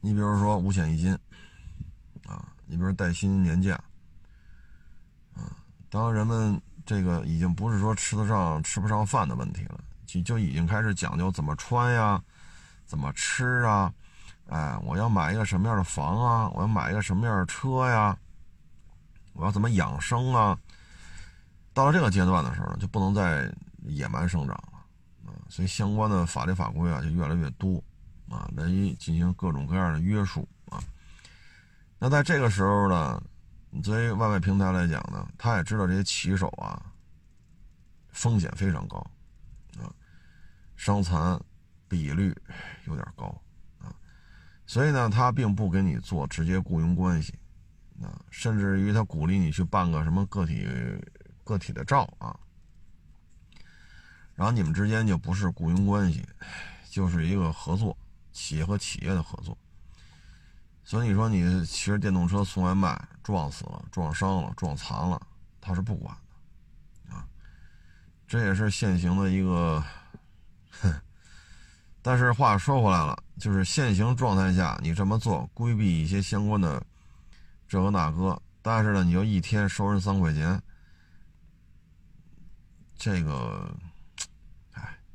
[0.01, 1.13] 你比如说五险一金，
[2.27, 3.79] 啊，你比如带薪年假，
[5.35, 5.53] 啊，
[5.91, 12.19] 当人们这个已经不是说吃得上吃不上饭的问题了，就就已经开始讲究怎么穿呀，
[12.87, 13.93] 怎么吃啊，
[14.49, 18.17] 哎，我要买一个什么样的房啊，我要买一个什么样的车呀，
[19.35, 20.59] 我要怎么养生啊？
[21.75, 24.59] 到了这个阶段的时候，就不能再野蛮生长。
[25.55, 27.81] 所以相关的法律法规啊就越来越多，
[28.29, 28.67] 啊，来
[28.99, 30.83] 进行各种各样的约束啊。
[31.97, 33.23] 那在这个时候呢，
[33.81, 36.83] 作为外卖平台来讲呢，他也知道这些骑手啊，
[38.09, 38.99] 风险非常高
[39.79, 39.87] 啊，
[40.75, 41.41] 伤残
[41.87, 42.35] 比率
[42.89, 43.27] 有点高
[43.79, 43.95] 啊，
[44.67, 47.33] 所以呢，他并不跟你做直接雇佣关系
[48.03, 50.67] 啊，甚至于他鼓励你去办个什么个体
[51.45, 52.37] 个体的照啊。
[54.35, 56.27] 然后你们之间就不是雇佣关系，
[56.91, 57.97] 就是一个合作，
[58.33, 59.57] 企业和企业的合作。
[60.83, 65.21] 所以你说你骑着电动车送外卖，撞死了、撞伤了、撞残了，
[65.61, 66.15] 他是不管
[67.09, 67.25] 的，啊，
[68.27, 69.83] 这也是现行的一个。
[70.81, 70.93] 哼。
[72.03, 76.85] 但是话说回来了，就是现行状态下，你这么做，规避一些相关的
[77.67, 80.61] 这个那个，但是呢，你就一天收人三块钱，
[82.99, 83.75] 这个。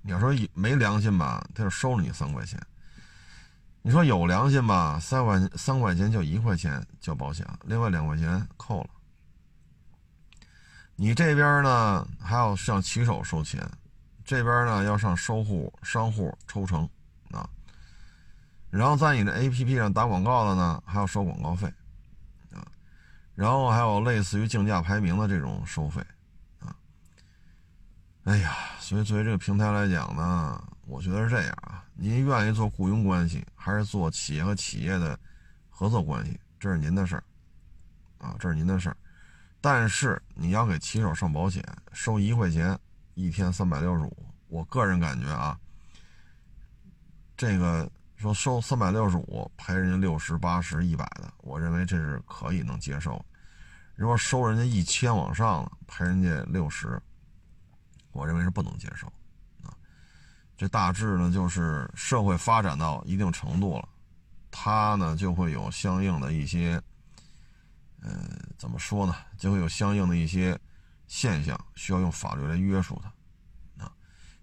[0.01, 2.59] 你要说没良心吧，他就收了你三块钱。
[3.81, 8.89] 你说有良心吧，三块三块钱就一块钱交保险，另外两块钱扣了。
[10.95, 13.62] 你这边呢还要向骑手收钱，
[14.25, 16.88] 这边呢要上收户商户抽成
[17.31, 17.49] 啊。
[18.69, 21.67] 然后在你的 APP 上打广告的呢还要收广告费
[22.51, 22.65] 啊，
[23.33, 26.01] 然后还有类似于竞价排名的这种收费。
[28.29, 31.83] 哎呀，所以作为这个平台来讲呢，我觉得是这样啊。
[31.95, 35.19] 您愿意做雇佣关系，还是做企业和企业的
[35.67, 37.23] 合作关系，这是您的事儿
[38.19, 38.95] 啊，这是您的事儿。
[39.59, 42.77] 但是你要给骑手上保险，收一块钱
[43.15, 44.15] 一天三百六十五，
[44.47, 45.57] 我个人感觉啊，
[47.35, 53.25] 这个说收三百六十五赔人家六十八十一百的，我认为这是可以能接受。
[53.95, 57.01] 如果收人家一千往上了，赔人家六十。
[58.12, 59.06] 我认为是不能接受，
[59.63, 59.69] 啊，
[60.58, 63.88] 这大致呢就是社会发展到一定程度了，
[64.50, 66.82] 它呢就会有相应的一些，
[68.02, 68.12] 呃，
[68.58, 70.60] 怎么说呢，就会有相应的一些
[71.06, 73.91] 现象需要用法律来约束它，啊，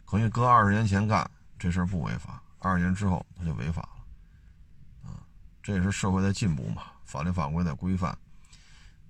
[0.05, 5.27] 可能搁二十年前干这事儿不违法，二十年之后它就违法了，啊，
[5.61, 8.17] 这也是社会在进步嘛，法律法规在规范，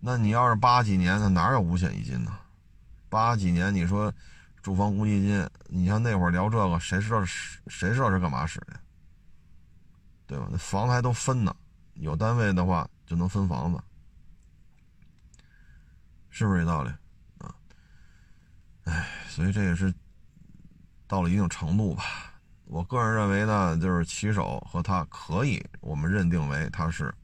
[0.00, 2.36] 那你要是八几年，那哪有五险一金呢？
[3.10, 4.10] 八几年你说。
[4.66, 8.80] 住房公积金，你像那会儿聊这个，谁知道是谁知道是干嘛使的，
[10.26, 10.48] 对吧？
[10.50, 11.54] 那房子还都分呢，
[11.94, 13.80] 有单位的话就能分房子，
[16.30, 16.90] 是不是这道理
[17.38, 17.54] 啊？
[18.86, 19.94] 哎，所以这也是
[21.06, 22.02] 到了一定程度吧。
[22.64, 27.14] 我个人认为呢，就是骑手和他可以，我们认定为他是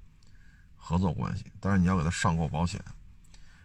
[0.77, 2.81] 合作关系，但是你要给他上够保险，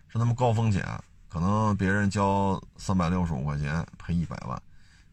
[0.08, 0.84] 是那么高风险。
[1.28, 4.62] 可能别人交三百六十五块钱赔一百万，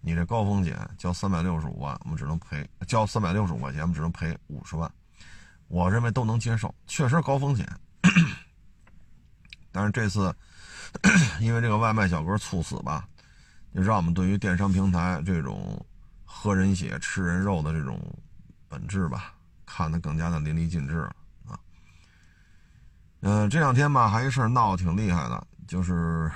[0.00, 4.90] 你这高风险交三百六十五万，我们只能赔交三百六十五块钱，我们只能赔五十万。
[5.68, 7.66] 我认为都能接受，确实高风险。
[9.72, 10.33] 但是这次
[11.40, 13.09] 因为这个外卖小哥猝死吧，
[13.74, 15.85] 就让我们对于电商平台这种
[16.24, 18.00] 喝人血、吃人肉的这种
[18.68, 19.35] 本质吧，
[19.66, 21.16] 看得更加的淋漓尽致了
[21.48, 21.59] 啊。
[23.22, 25.44] 嗯，这两天吧，还一事闹得挺厉害的。
[25.66, 26.31] 就是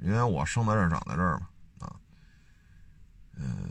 [0.00, 1.46] 因为我生在这儿长在这儿嘛，
[1.86, 1.96] 啊，
[3.36, 3.70] 嗯，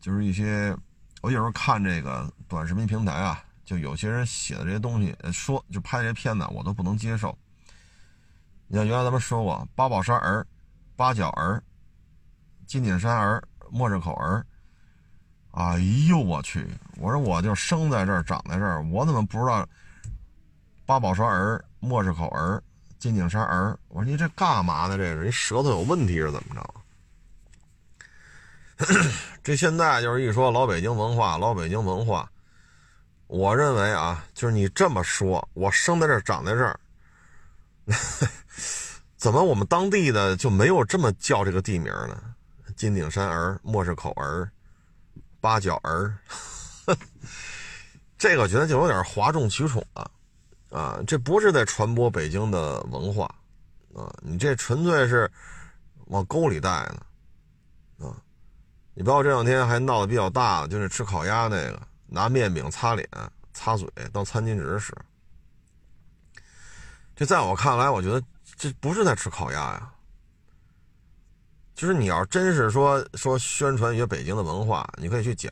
[0.00, 0.76] 就是一些
[1.22, 7.36] 我有时候看这个短视频平台啊，就有些人写的这些东西，说就拍这些片子，我都不能接受。
[8.66, 10.46] 你像原来咱们说过八宝山儿、
[10.94, 11.62] 八角儿、
[12.66, 14.46] 金顶山儿、莫日口儿，
[15.50, 16.68] 哎呦我去！
[16.98, 19.68] 我说我就生在这儿长在这儿，我怎么不知道
[20.86, 22.62] 八宝山儿、莫日口儿？
[23.00, 24.96] 金顶山儿，我说你这干嘛呢？
[24.98, 26.74] 这是你舌头有问题是怎么着？
[29.42, 32.30] 这现在就是一说老北京文化，老北京文化，
[33.26, 36.78] 我认为啊，就是你这么说，我生在这儿，长在这儿，
[39.16, 42.22] 怎么我们当地的就没有这么叫这个地名呢？
[42.76, 44.50] 金顶山儿、莫市口儿、
[45.40, 46.14] 八角儿，
[48.18, 50.10] 这个觉得就有点哗众取宠了。
[50.70, 53.24] 啊这不是在传播北京的文化，
[53.94, 55.30] 啊，你这纯粹是
[56.06, 56.70] 往沟里带
[57.98, 58.16] 呢，啊，
[58.94, 63.08] 你包括这两天还闹得比较大，就是吃烤鸭那个，拿面饼擦脸、
[63.52, 64.94] 擦嘴当餐巾纸使，
[67.16, 68.22] 这在我看来，我觉得
[68.56, 69.92] 这不是在吃烤鸭呀，
[71.74, 75.50] 就是你要真是说说宣传一些北京的文化，你可以去讲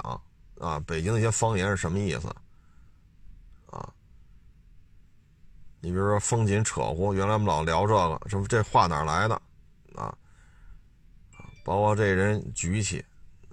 [0.61, 2.29] 啊，北京的一些方言是什么意思。
[3.71, 3.93] 啊
[5.81, 9.35] 你比如说风景扯呼，原来我们老聊这个，这这话哪来的
[9.95, 10.12] 啊？
[11.64, 13.05] 包括这人举起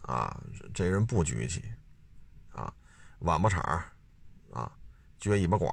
[0.01, 0.39] 啊，
[0.73, 1.63] 这人不举起
[2.51, 2.73] 啊，
[3.19, 3.61] 碗巴铲
[4.51, 4.71] 啊，
[5.19, 5.71] 撅尾巴管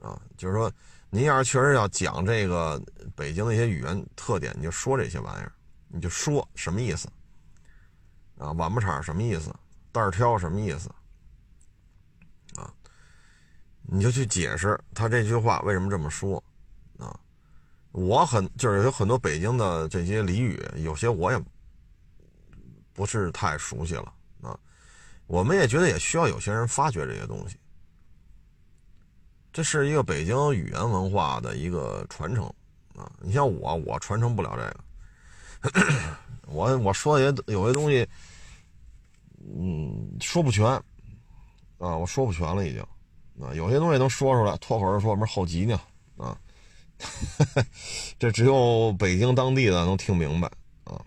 [0.00, 0.72] 啊，就是说，
[1.10, 2.82] 您要是确实要讲这个
[3.14, 5.52] 北京的一些语言特点，你就说这些玩意儿，
[5.88, 7.08] 你就说什么意思
[8.38, 8.50] 啊？
[8.52, 9.54] 碗巴铲什么意思？
[9.92, 10.90] 袋挑什么意思？
[13.88, 16.42] 你就去解释他这句话为什么这么说
[16.98, 17.18] 啊？
[17.92, 21.42] 我很就是有很多北京的这些俚语，有些我也
[22.92, 24.12] 不是太熟悉了
[24.42, 24.58] 啊。
[25.26, 27.56] 我们也觉得也需要有些人发掘这些东西。
[29.52, 32.44] 这是一个北京语言文化的一个传承
[32.94, 33.10] 啊！
[33.20, 35.96] 你像我，我传承不了这个。
[36.46, 38.06] 我我说的也有些东西，
[39.40, 40.66] 嗯，说不全
[41.78, 42.86] 啊，我说不全了已经
[43.40, 43.54] 啊。
[43.54, 45.80] 有些东西能说出来，脱口而出，不是后脊呢
[46.16, 46.38] 啊。
[48.18, 50.50] 这只有北京当地的能听明白
[50.84, 51.00] 啊。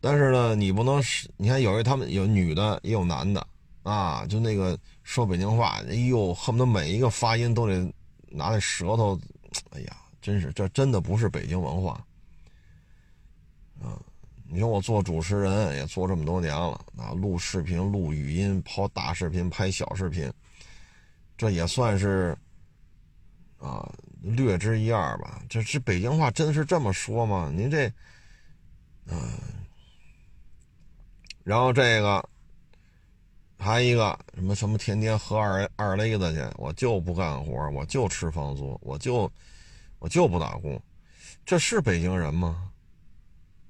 [0.00, 3.46] 但是呢，你不能是，你看有些他们有女的也有男的
[3.82, 4.78] 啊，就那个。
[5.02, 7.80] 说北京话，哎呦，恨不得每一个发音都得
[8.28, 9.18] 拿那舌头，
[9.70, 12.00] 哎呀，真是这真的不是北京文化
[13.82, 13.98] 啊！
[14.52, 20.30] 你说我做主持人也做这么多年了啊，录视频、录语音、抛大视频、拍小视频，
[21.38, 22.36] 这也算是
[23.58, 23.88] 啊
[24.20, 25.40] 略知一二吧。
[25.48, 27.50] 这是北京话，真是这么说吗？
[27.54, 27.86] 您这，
[29.06, 29.16] 嗯，
[31.44, 32.28] 然后这个。
[33.62, 39.30] 还一个什么什么，天天喝二二雷子去，我就不干活，我就吃房租，我就
[39.98, 40.82] 我就不打工，
[41.44, 42.70] 这是北京人吗？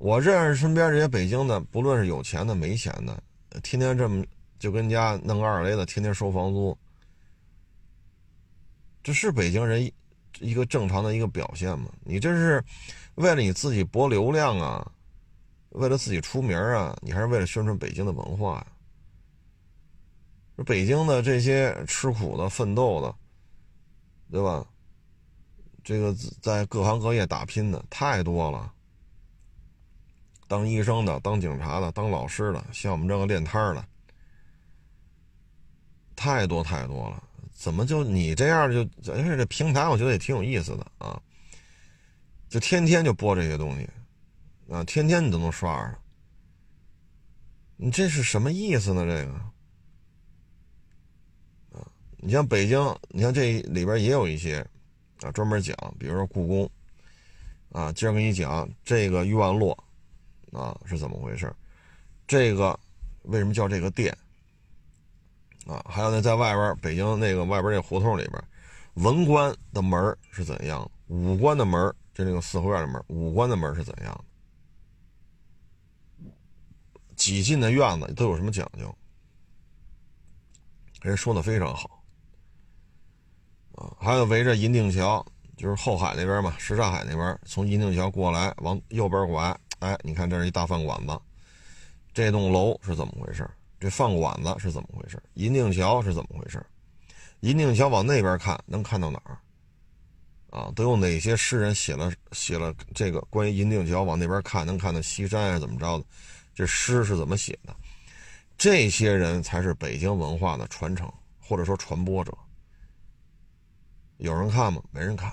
[0.00, 3.22] 我认识身边这些北京的，不论是有钱的没钱的，
[3.62, 4.24] 天天这么
[4.58, 6.76] 就跟家弄个二雷子，天天收房租，
[9.02, 9.92] 这是北京人
[10.38, 11.90] 一个正常的一个表现吗？
[12.02, 12.64] 你这是
[13.16, 14.90] 为了你自己博流量啊，
[15.68, 18.66] 为了自己出名啊，你还是为了宣传北京的文化呀？
[20.64, 23.14] 北京的这些吃苦的、奋斗的，
[24.30, 24.66] 对吧？
[25.84, 28.72] 这个在各行各业打拼的太多了，
[30.50, 33.84] 当医生的、当警察的、当老师的，像我们这个练摊的，
[36.16, 37.22] 太多太多了。
[37.54, 38.80] 怎么就你这样就？
[39.12, 41.22] 而且这平台我觉得也挺有意思的啊，
[42.48, 43.88] 就天天就播这些东西
[44.68, 45.96] 啊，天天你都能刷着。
[47.76, 49.04] 你这是什么意思呢？
[49.04, 49.32] 这个
[51.78, 51.86] 啊？
[52.16, 52.76] 你像北京，
[53.10, 54.66] 你像这里边也有一些
[55.20, 56.68] 啊，专门讲，比如说故宫
[57.70, 59.78] 啊，今儿给你讲这个院落
[60.52, 61.54] 啊是怎么回事，
[62.26, 62.78] 这个
[63.22, 64.16] 为什么叫这个店
[65.66, 65.84] 啊？
[65.88, 68.42] 还有呢，在外边北京那个外边那胡同里边，
[68.94, 74.24] 文官的门是怎样，武官的门就那个四合院的门，武官的门是怎样的？
[77.16, 78.94] 几进的院子都有什么讲究？
[81.02, 82.02] 人说的非常好。
[83.74, 85.24] 啊还有围着银锭桥，
[85.56, 91.20] 就是后海那边嘛，什刹海那边，从银锭桥过来，往右边拐，哎，你看这是一大饭馆子，
[92.14, 93.48] 这栋楼是怎么回事？
[93.78, 95.20] 这饭馆子是怎么回事？
[95.34, 96.64] 银锭桥是怎么回事？
[97.40, 99.38] 银锭桥往那边看能看到哪儿？
[100.50, 105.58] 啊，都有哪些诗人写了写了这个关于银锭桥往那边看能看到西山啊？
[105.58, 106.04] 怎么着的？
[106.54, 107.74] 这诗是怎么写的？
[108.58, 111.10] 这些人才是北京文化的传承
[111.40, 112.36] 或者说传播者。
[114.18, 114.82] 有人看吗？
[114.90, 115.32] 没人看，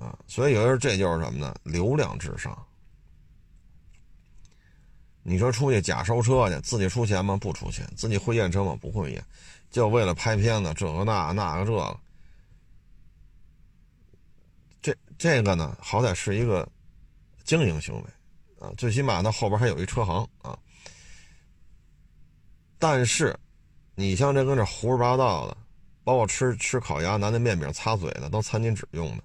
[0.00, 1.54] 啊，所以有的时候这就是什么呢？
[1.62, 2.56] 流量至上。
[5.22, 7.36] 你说出去假收车去，自己出钱吗？
[7.36, 7.86] 不出钱。
[7.96, 8.76] 自己会验车吗？
[8.80, 9.22] 不会验，
[9.70, 12.00] 就为了拍片子，这个那那个这个。
[14.82, 16.66] 这这个呢，好歹是一个
[17.44, 18.04] 经营行为
[18.58, 20.58] 啊，最起码它后边还有一车行啊。
[22.78, 23.38] 但是，
[23.94, 25.56] 你像这跟这胡说八道的。
[26.02, 29.22] 包括吃吃烤鸭拿那面饼擦嘴的，当餐巾纸用的，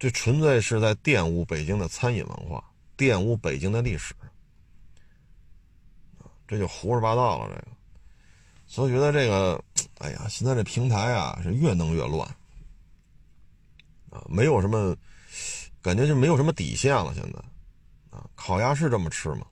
[0.00, 2.64] 这纯粹是在玷污北京的餐饮文化，
[2.96, 4.14] 玷污北京的历史，
[6.48, 7.54] 这就胡说八道了。
[7.54, 7.68] 这个，
[8.66, 9.62] 所以觉得这个，
[9.98, 12.26] 哎呀，现在这平台啊是越弄越乱，
[14.08, 14.96] 啊，没有什么
[15.82, 17.12] 感觉，就没有什么底线了。
[17.12, 17.38] 现在，
[18.08, 19.46] 啊，烤鸭是这么吃吗？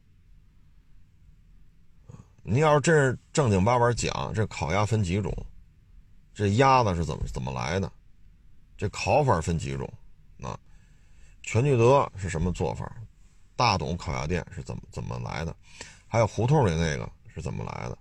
[2.42, 5.30] 你要是真是正经八百讲，这烤鸭分几种？
[6.32, 7.92] 这鸭子是怎么怎么来的？
[8.78, 9.92] 这烤法分几种？
[11.50, 12.94] 全聚德是什么做法？
[13.56, 15.56] 大董烤鸭店是怎么怎么来的？
[16.06, 17.98] 还有胡同里那个是怎么来的？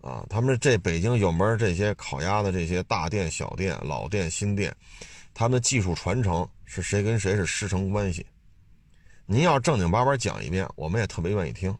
[0.00, 4.74] 啊，他们这北京有门这些烤鸭的这些大店、小店、老店、新店，
[5.32, 8.26] 他们的技术传承是谁跟谁是师承关系？
[9.26, 11.72] 您要正经八百讲一遍，我们也特别愿意听。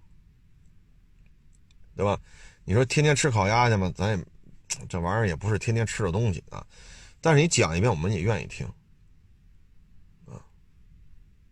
[1.97, 2.16] 对吧？
[2.64, 3.93] 你说天天吃烤鸭去吗？
[3.97, 4.24] 咱也
[4.89, 6.64] 这玩意儿也不是天天吃的东西啊。
[7.20, 8.64] 但是你讲一遍，我们也愿意听。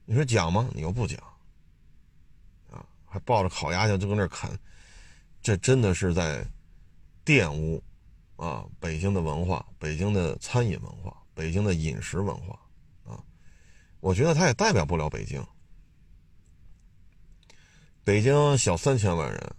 [0.06, 0.68] 你说讲吗？
[0.74, 1.18] 你又不讲
[2.70, 4.50] 啊，还抱着烤鸭就就搁那啃，
[5.42, 6.46] 这真的是在
[7.24, 7.82] 玷污
[8.36, 12.58] 啊北京的文化、北京的餐饮文化、北京的饮食文化
[13.04, 13.22] 啊。
[14.00, 15.44] 我觉得他也代表不了北京。
[18.04, 19.56] 北京小三千万人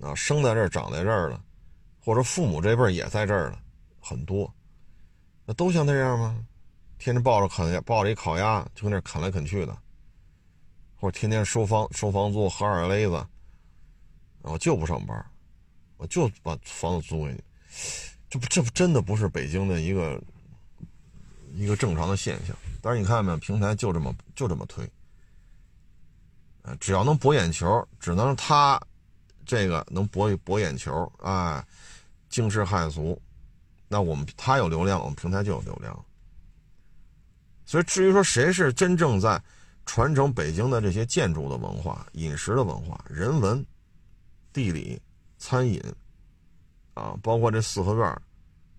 [0.00, 1.40] 啊，生在这儿、长在这儿了，
[2.00, 3.62] 或者父母这辈儿也在这儿了，
[4.00, 4.52] 很多。
[5.46, 6.44] 那都像那样吗？
[7.04, 9.76] 天天抱着啃抱着一烤鸭就跟那啃来啃去的，
[10.96, 13.26] 或者天天收房收房租喝二勒子，
[14.40, 15.22] 我就不上班，
[15.98, 17.44] 我就把房子租给你，
[18.30, 20.18] 这不这不真的不是北京的一个
[21.52, 22.56] 一个正常的现象。
[22.80, 24.90] 但是你看见没有，平台就这么就这么推，
[26.80, 28.80] 只要能博眼球，只能他
[29.44, 31.62] 这个能博博眼球，哎，
[32.30, 33.20] 惊世骇俗。
[33.88, 36.02] 那我们他有流量，我们平台就有流量。
[37.74, 39.42] 所以至于说谁是真正在
[39.84, 43.66] 传承北京的这些建筑的文化、饮食的文化、人文、
[44.52, 45.02] 地理、
[45.38, 45.82] 餐饮，
[46.94, 48.22] 啊，包括这四合院，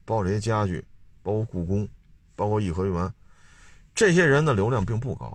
[0.06, 0.82] 包括这些家具，
[1.22, 1.86] 包括故宫，
[2.38, 3.14] 包括颐和园，
[3.94, 5.26] 这些人的流量并不高，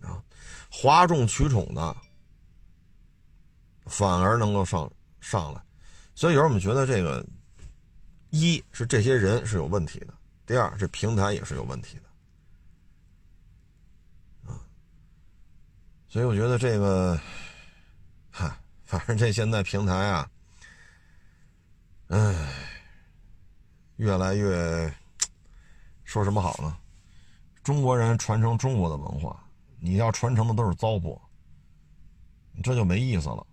[0.00, 0.20] 啊，
[0.68, 1.96] 哗众取宠的
[3.86, 4.90] 反而能够上
[5.20, 5.62] 上来。
[6.16, 7.24] 所以有时候我们觉得这个，
[8.30, 10.17] 一是这些人是有问题的，
[10.48, 12.04] 第二这平台也是有问题的，
[14.50, 14.56] 啊，
[16.08, 17.20] 所以我觉得这个，
[18.30, 18.50] 嗨，
[18.86, 20.30] 反正这现在平台啊，
[22.06, 22.50] 唉，
[23.96, 24.90] 越来越，
[26.04, 26.74] 说什么好呢？
[27.62, 29.38] 中国人传承中国的文化，
[29.78, 31.20] 你要传承的都是糟粕，
[32.62, 33.46] 这就没意思了，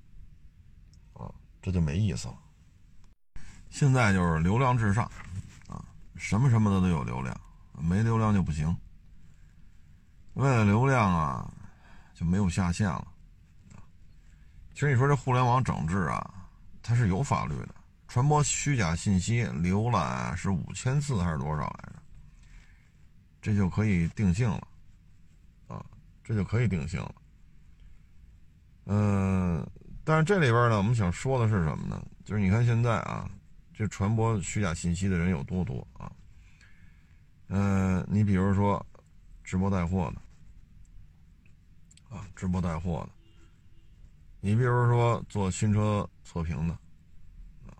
[1.11, 1.29] 啊，
[1.61, 2.39] 这就没意思了。
[3.69, 5.11] 现在就是流量至上，
[6.15, 7.35] 什么什么的都有流量，
[7.77, 8.75] 没流量就不行。
[10.33, 11.49] 为了流量啊，
[12.13, 13.07] 就没有下限了。
[14.73, 16.33] 其实你说这互联网整治啊，
[16.81, 17.75] 它是有法律的，
[18.07, 21.95] 传播虚假信息、浏览是五千次还是多少来着？
[23.41, 24.67] 这就可以定性了，
[25.67, 25.85] 啊，
[26.23, 27.15] 这就可以定性了。
[28.85, 29.65] 嗯，
[30.03, 32.01] 但是这里边呢，我们想说的是什么呢？
[32.23, 33.29] 就是你看现在啊。
[33.77, 36.09] 这传播虚假信息的人有多多啊？
[37.49, 38.83] 嗯，你比如说
[39.43, 40.21] 直播带货的
[42.15, 43.09] 啊，直播带货的，
[44.39, 46.73] 你比如说做新车测评的
[47.67, 47.75] 啊，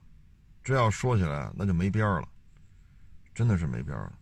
[0.61, 2.27] 这要说起来那就没边儿了，
[3.33, 4.19] 真的是没边儿了。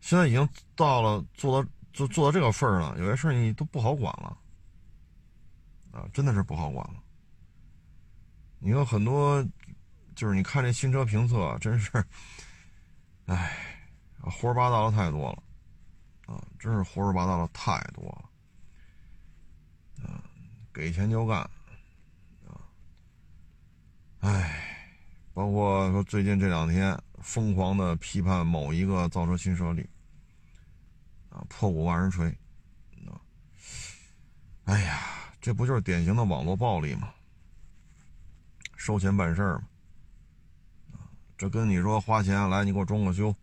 [0.00, 4.38] 现在已经到了做到做做到这个份儿了，有些事儿你都不好管了
[5.92, 7.02] 啊，真的是不好管了。
[8.58, 9.46] 你有很多。
[10.16, 12.02] 就是你看这新车评测，真是，
[13.26, 13.54] 哎，
[14.22, 15.42] 胡说八道的太多了，
[16.34, 20.24] 啊，真是胡说八道的太多了，啊，
[20.72, 21.38] 给钱就干，
[22.48, 22.64] 啊，
[24.20, 24.96] 哎，
[25.34, 29.86] 包括说最近这两天疯狂的批判某一个造车新势力，
[31.28, 32.26] 啊，破鼓万人锤，
[33.06, 33.20] 啊，
[34.64, 34.98] 哎呀，
[35.42, 37.12] 这不就是典型的网络暴力吗？
[38.76, 39.68] 收钱办事儿吗？
[41.36, 43.34] 这跟你说花钱来，你给我装个修，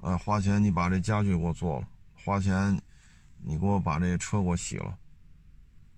[0.00, 2.80] 啊，花钱你把这家具给我做了，花钱
[3.38, 4.96] 你给我把这车给我洗了，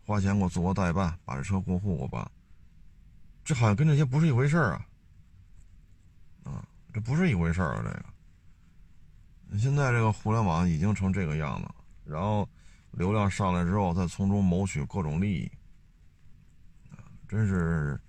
[0.06, 2.30] 花钱给我做个代办，把这车过户给我办，
[3.44, 4.86] 这好像跟这些不是一回事啊，
[6.44, 11.74] 啊，这不是一回事啊，这个，现在这个互联网已经成这个样子了，
[12.06, 12.48] 然后
[12.92, 15.52] 流量上来之后，再从中谋取各种利益，
[17.28, 18.00] 真是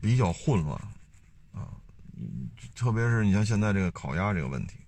[0.00, 0.76] 比较混乱。
[2.74, 4.78] 特别是你像现在这个烤鸭这个问题，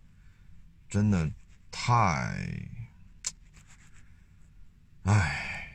[0.88, 1.30] 真的
[1.70, 2.36] 太……
[5.04, 5.68] 哎，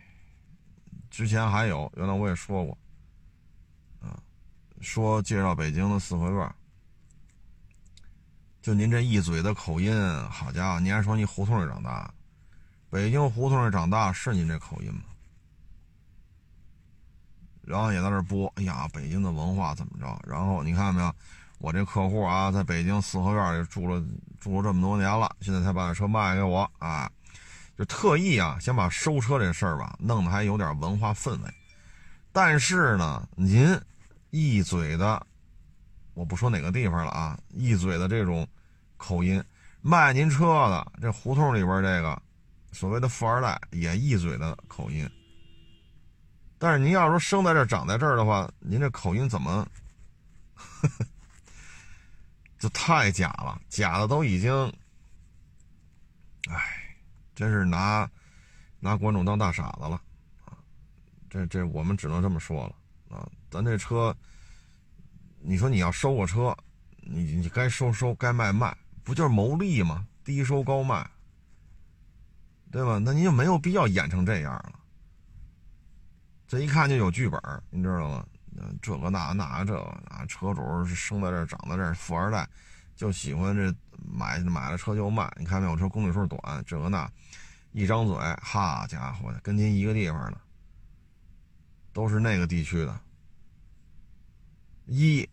[1.09, 2.77] 之前还有，原来我也说过，
[3.99, 4.17] 啊，
[4.79, 6.55] 说介绍北京的四合院，
[8.61, 9.93] 就您这一嘴的口音，
[10.29, 12.13] 好家伙，您还说你胡同里长大，
[12.89, 15.01] 北京胡同里长大是您这口音吗？
[17.63, 20.17] 然后也在那播，哎呀，北京的文化怎么着？
[20.25, 21.13] 然后你看到没有？
[21.59, 24.03] 我这客户啊，在北京四合院里住了
[24.39, 27.11] 住了这么多年了，现在才把车卖给我啊，
[27.77, 31.53] 就特意啊，想把收车这事儿吧弄得还有点文化氛围。
[32.31, 33.79] 但是呢，您
[34.29, 35.25] 一嘴的，
[36.13, 38.47] 我不说哪个地方了啊，一嘴的这种
[38.95, 39.43] 口音，
[39.81, 42.21] 卖您车的这胡同里边这个
[42.71, 45.09] 所谓的富二代也一嘴的口音，
[46.59, 49.65] 但是您要说生在这长在这儿的话，您这口音怎么，
[52.57, 54.51] 这太假了，假的都已经，
[56.49, 56.95] 哎，
[57.35, 58.09] 真是拿
[58.79, 60.01] 拿观众当大傻子了
[60.45, 60.57] 啊！
[61.29, 64.15] 这这我们只能这么说了啊，咱这车，
[65.39, 66.57] 你说你要收个车，
[67.01, 70.07] 你你该收收，该卖卖，不就是牟利吗？
[70.23, 71.09] 低收高卖。
[72.69, 72.97] 对吧？
[72.97, 74.79] 那您就没有必要演成这样了。
[76.47, 78.25] 这一看就有剧本，你知道吗？
[78.81, 82.47] 这个那那这个啊，车主是生在这儿长在这儿，富二代，
[82.95, 85.31] 就喜欢这买买了车就卖。
[85.37, 85.75] 你看没有？
[85.75, 87.09] 车公里数短，这个那，
[87.71, 90.37] 一张嘴，哈家伙的，跟您一个地方的，
[91.93, 92.99] 都是那个地区的。
[94.85, 95.27] 一，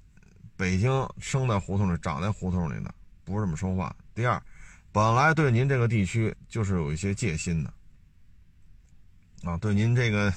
[0.56, 2.94] 北京生在胡同里，长在胡同里的，
[3.24, 3.94] 不是这么说话。
[4.14, 4.42] 第二。
[4.92, 7.74] 本来对您这个地区就是有一些戒心的，
[9.42, 10.32] 啊，对您这个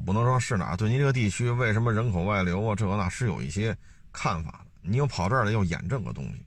[0.00, 3.76] 我不能说是哪，对您这个地区为什么人口外流啊，这个那是有一些
[4.10, 4.70] 看法的。
[4.80, 6.42] 你又跑这儿来又演这个东西，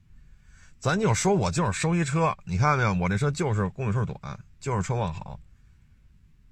[0.80, 2.94] 咱就说我就是收一车，你看见没有？
[3.04, 5.40] 我这车就是公里数短，就是车况好，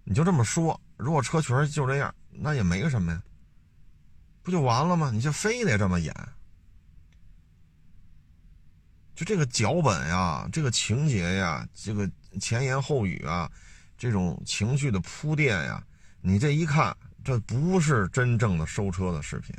[0.04, 0.80] 你就这么说。
[0.96, 3.20] 如果车确实就这样，那也没什么呀，
[4.44, 5.10] 不就完了吗？
[5.12, 6.16] 你就非得这么演。
[9.16, 12.08] 就这个脚本呀，这个情节呀，这个
[12.40, 13.50] 前言后语啊，
[13.98, 15.84] 这种情绪的铺垫呀，
[16.22, 19.56] 你这一看，这不是真正的收车的视频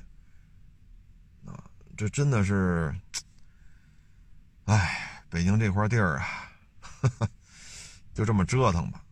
[1.45, 1.65] 啊！
[1.97, 2.95] 这真的是，
[4.65, 6.51] 哎，北京这块地儿啊，
[8.15, 9.03] 就这么折腾吧，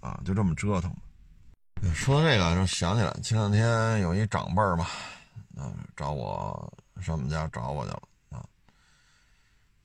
[0.00, 0.98] 啊，就这么折腾吧。
[1.94, 4.90] 说到这个，就想起来前两天有一长辈儿吧，
[5.56, 8.02] 啊，找我上我们家找我去了。
[8.30, 8.44] 啊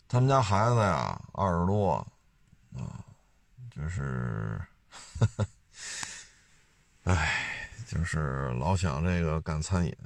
[0.07, 1.95] 他们家孩子呀，二十多，
[2.75, 2.99] 啊，
[3.73, 4.59] 就是，
[7.03, 9.97] 哎，就是老想这个干餐饮，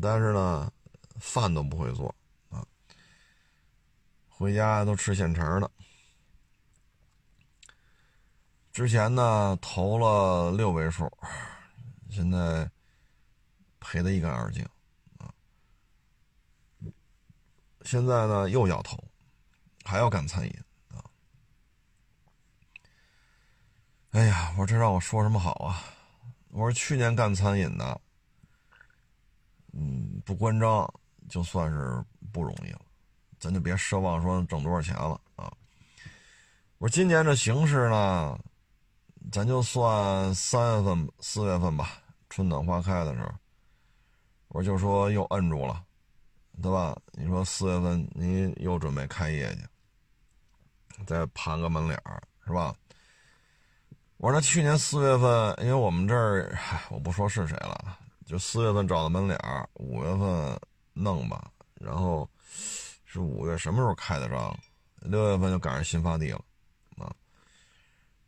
[0.00, 0.72] 但是呢，
[1.18, 2.14] 饭都不会做
[2.48, 2.66] 啊，
[4.28, 5.70] 回家都吃现成的。
[8.72, 11.10] 之前呢投了六位数，
[12.10, 12.70] 现在
[13.80, 14.64] 赔得一干二净
[15.18, 15.32] 啊，
[17.82, 19.02] 现在呢又要投。
[19.82, 21.02] 还要干餐饮啊！
[24.10, 25.82] 哎呀，我这让我说什么好啊？
[26.50, 28.00] 我说去年干餐饮的，
[29.72, 30.92] 嗯，不关张
[31.28, 32.80] 就算是不容易了，
[33.38, 35.52] 咱就别奢望说挣多少钱了啊！
[36.78, 38.38] 我说今年这形势呢，
[39.30, 43.32] 咱就算三月份、四月份吧，春暖花开的时候，
[44.48, 45.84] 我就说又摁住了，
[46.60, 46.96] 对吧？
[47.12, 51.04] 你说四月份你又准备开业去？
[51.06, 52.74] 再盘个门脸儿是吧？
[54.20, 56.54] 我说那去年四月份，因为我们这儿，
[56.90, 57.96] 我不说是谁了，
[58.26, 60.60] 就四月份找的门脸儿，五月份
[60.92, 62.28] 弄吧，然后
[63.06, 64.54] 是五月什么时候开的张？
[64.96, 66.44] 六月份就赶上新发地了
[66.98, 67.10] 啊。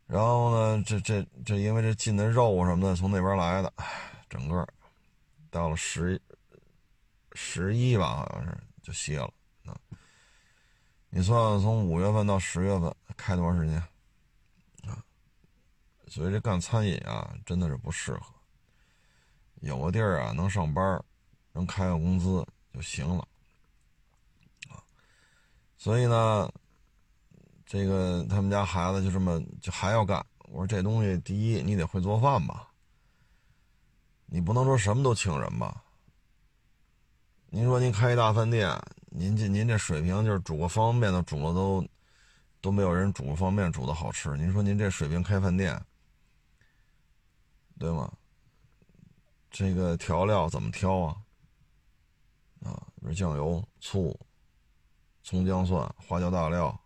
[0.07, 3.71] 然后呢，这这这因为这进的肉什么的从那边来的，
[4.27, 4.67] 整个
[5.51, 6.19] 到了十
[7.33, 9.31] 十一吧，好像是就歇了
[9.67, 9.77] 啊。
[11.11, 13.83] 你算算，从五月份到十月份开多长时间？
[16.13, 18.25] 所以这干餐饮啊，真的是不适合。
[19.61, 21.03] 有个地儿啊，能上班，
[21.53, 23.27] 能开个工资就行了
[24.69, 24.77] 啊。
[25.75, 26.47] 所以呢，
[27.65, 30.23] 这个他们家孩子就这么就还要干。
[30.49, 32.67] 我说这东西，第一你得会做饭吧，
[34.27, 35.83] 你不能说什么都请人吧。
[37.47, 38.79] 您说您开一大饭店。
[39.15, 41.83] 您这您这水平就是煮个方便面都煮了都
[42.61, 44.29] 都没有人煮个方便面煮的好吃。
[44.37, 45.83] 您说您这水平开饭店，
[47.83, 48.09] 对吗？
[49.51, 51.17] 这个调料怎么挑啊？
[52.63, 54.17] 啊，比酱油、醋、
[55.21, 56.79] 葱姜蒜、花椒大料，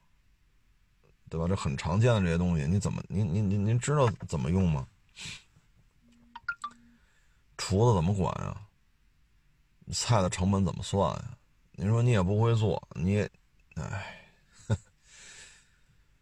[1.30, 1.48] 对吧？
[1.48, 4.88] 这很常见的这些东西，你怎么您您您您知道怎么用吗？
[7.58, 8.68] 厨子怎么管啊？
[9.92, 11.38] 菜的成本怎么算呀？
[11.74, 13.20] 你说你也不会做，你，
[13.76, 14.32] 哎，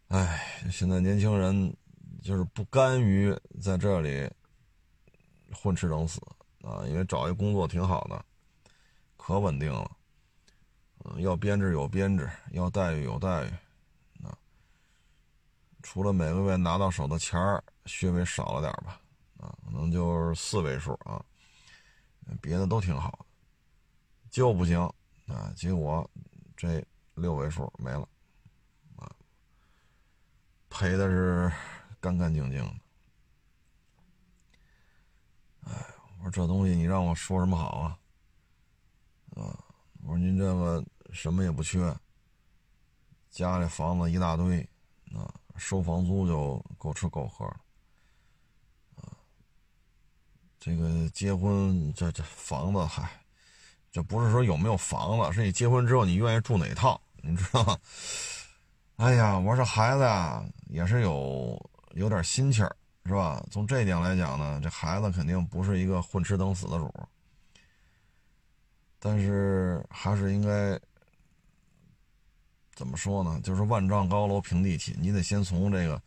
[0.08, 1.74] 哎，现在年轻人
[2.22, 4.30] 就是不甘于在这里
[5.52, 6.20] 混吃等死
[6.62, 8.24] 啊，因为找一工作挺好的，
[9.16, 9.90] 可稳定了，
[11.04, 13.50] 嗯，要编制有编制，要待遇有待遇，
[14.24, 14.36] 啊，
[15.82, 19.00] 除了每个月拿到手的钱儿稍微少了点吧，
[19.38, 21.24] 啊，可能就是四位数啊，
[22.40, 23.26] 别的都挺好的，
[24.30, 24.78] 就不行。
[25.28, 26.08] 啊，结果
[26.56, 26.80] 这
[27.16, 28.08] 六位数没了，
[28.94, 29.10] 啊，
[30.70, 31.52] 赔的是
[31.98, 32.85] 干干净净的。
[35.66, 35.72] 哎，
[36.18, 37.98] 我说这东西你让我说什么好啊？
[39.34, 39.58] 啊，
[40.02, 41.94] 我说您这个什么也不缺，
[43.30, 44.60] 家里房子一大堆，
[45.14, 47.60] 啊，收房租就够吃够喝了，
[48.96, 49.12] 啊，
[50.58, 53.10] 这个结婚这这房子嗨，
[53.90, 57.78] 这不是说有没有房子，是你结婚之后你愿意住哪套，你知道吗？
[58.96, 62.74] 哎呀，我说孩子呀，也是有有点心气儿，
[63.06, 63.42] 是吧？
[63.50, 66.92] 从这一点来讲呢，这孩子肯定不是一个混吃等死的主。
[68.98, 70.78] 但是还是应该
[72.74, 73.40] 怎么说呢？
[73.44, 76.02] 就是万丈高楼平地起，你得先从这个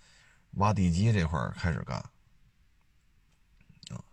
[0.55, 1.97] 挖地基这块开始干
[3.89, 4.03] 啊！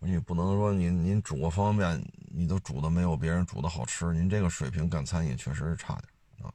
[0.00, 6.52] 你不能说您您煮个方便面，你都煮的没有别人煮的好吃，您这个水平干餐饮确实是差点啊。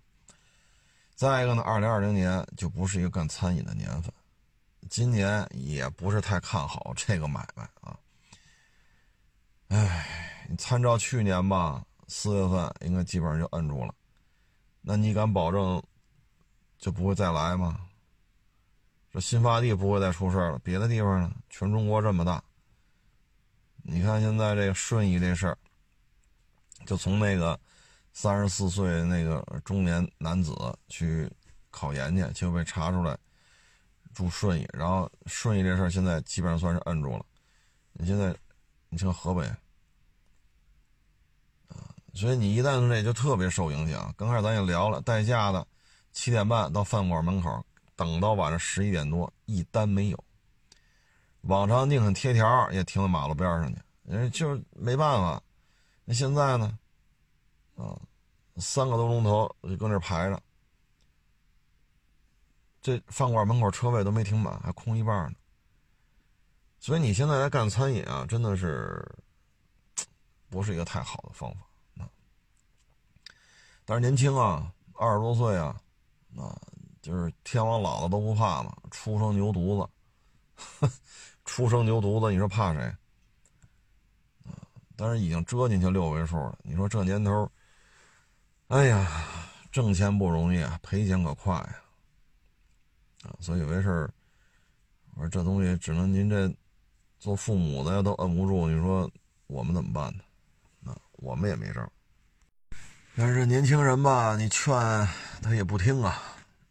[1.15, 4.13] 再一个呢，二零二零年就不是一个干餐饮的年份，
[4.87, 7.97] 今年也不是太看好这个买卖啊。
[9.67, 13.93] 哎，你参照去年吧，四月份应该基本上就摁住了，
[14.81, 15.81] 那你敢保证
[16.77, 17.79] 就不会再来吗？
[19.11, 21.31] 这新发地不会再出事了，别的地方呢？
[21.49, 22.43] 全中国这么大，
[23.83, 25.57] 你看现在这个顺义这事儿，
[26.85, 27.59] 就从那个。
[28.13, 30.51] 三十四岁那个中年男子
[30.87, 31.31] 去
[31.69, 33.15] 考研去，就被查出来
[34.17, 37.23] 住顺义，然后顺义这事儿现在基本上算是摁住了。
[37.93, 38.35] 你现在，
[38.89, 39.45] 你像河北
[41.67, 44.11] 啊，所以你一旦这就特别受影响。
[44.17, 45.67] 刚开始咱也聊了，代驾的
[46.13, 47.63] 七点半到饭馆门口
[47.95, 50.23] 等到晚上十一点多，一单没有。
[51.41, 55.39] 往常宁肯贴条也停到马路边上去，人就是没办法。
[56.05, 56.75] 那现在呢？
[57.75, 57.95] 啊，
[58.55, 60.41] 三个多钟头就搁那排着，
[62.87, 65.35] 这饭馆门口车位都没停满，还空一半呢。
[66.79, 69.05] 所以你现在来干餐饮啊，真的是
[70.49, 71.67] 不是一个太好的方法
[72.01, 72.07] 啊。
[73.83, 75.75] 但是年轻啊，二十多岁啊，
[76.37, 76.55] 啊，
[77.01, 80.89] 就是天王老子都不怕嘛，初生牛犊子，
[81.43, 82.79] 初生牛犊子，你说怕谁？
[84.45, 84.63] 啊，
[84.95, 87.51] 但是已经折进去六位数了，你说这年头。
[88.69, 89.25] 哎呀，
[89.73, 91.81] 挣钱不容易啊，赔钱可快呀！
[91.81, 91.86] 啊，
[93.39, 94.13] 所以有些事儿，
[95.15, 96.53] 我说这东西只能您这
[97.19, 99.09] 做父母的都摁不住，你说
[99.47, 100.91] 我们怎么办呢？
[100.91, 101.91] 啊，我们也没招。
[103.15, 104.71] 但是年轻人吧，你劝
[105.41, 106.21] 他也不听啊，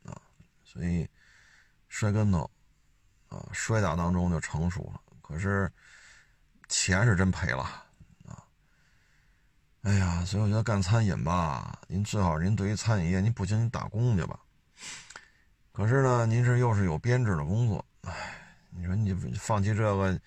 [0.04, 0.16] 啊，
[0.64, 1.08] 所以
[1.88, 2.48] 摔跟头
[3.28, 5.00] 啊，摔打当中就成熟了。
[5.20, 5.70] 可是
[6.68, 7.84] 钱是真赔了。
[9.82, 14.38] 哎呀，所以我觉得干餐饮吧，您最好您对于餐饮业，您不行您打工去吧。
[15.76, 18.10] 可是呢，您是又是有编制的工作，哎，
[18.70, 20.18] 你说你放弃这个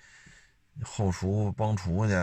[0.84, 2.14] 后厨帮厨去，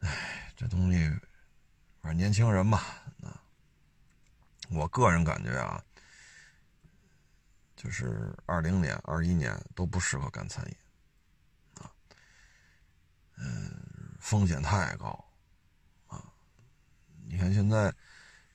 [0.00, 1.08] 哎，这东西，
[2.02, 3.40] 反正年轻人吧，啊，
[4.68, 5.82] 我个人感觉啊，
[7.74, 10.76] 就是二零年、二一年都不适合干餐饮，
[11.80, 11.90] 啊，
[13.38, 13.72] 嗯。
[14.18, 15.24] 风险太高，
[16.08, 16.22] 啊！
[17.26, 17.94] 你看现在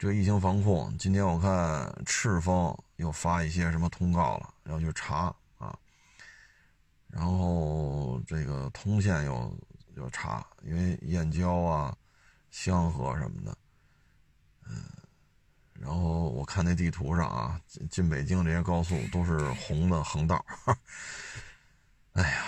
[0.01, 5.77] 这疫情防控，今天我看赤峰又发一些什么通告了，要去查啊。
[7.07, 9.55] 然后这个通县又
[9.93, 11.95] 又查，因为燕郊啊、
[12.49, 13.55] 香河什么的，
[14.67, 14.83] 嗯。
[15.73, 20.43] 然后我看那地图上啊，进进北京这些高速都是红的横道。
[22.13, 22.43] 哎呀，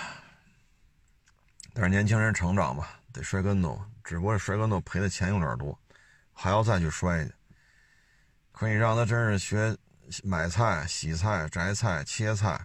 [1.72, 2.98] 但是年轻人成长吧。
[3.12, 5.78] 得摔跟头，只不过摔跟头赔的钱有点多，
[6.32, 7.32] 还要再去摔去。
[8.54, 9.76] 可以让他真是学
[10.22, 12.64] 买菜、洗菜、摘菜、切菜，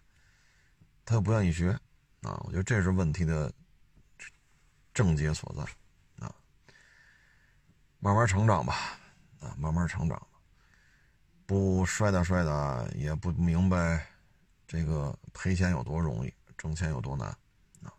[1.04, 1.72] 他又不愿意学
[2.22, 2.40] 啊！
[2.46, 3.52] 我觉得这是问题的
[4.94, 5.64] 症结所在
[6.24, 6.32] 啊！
[8.00, 9.00] 慢慢成长吧，
[9.40, 10.28] 啊，慢慢成长吧，
[11.48, 14.06] 不摔打摔打，也不明白
[14.68, 17.28] 这个赔钱有多容易，挣钱有多难
[17.82, 17.92] 啊！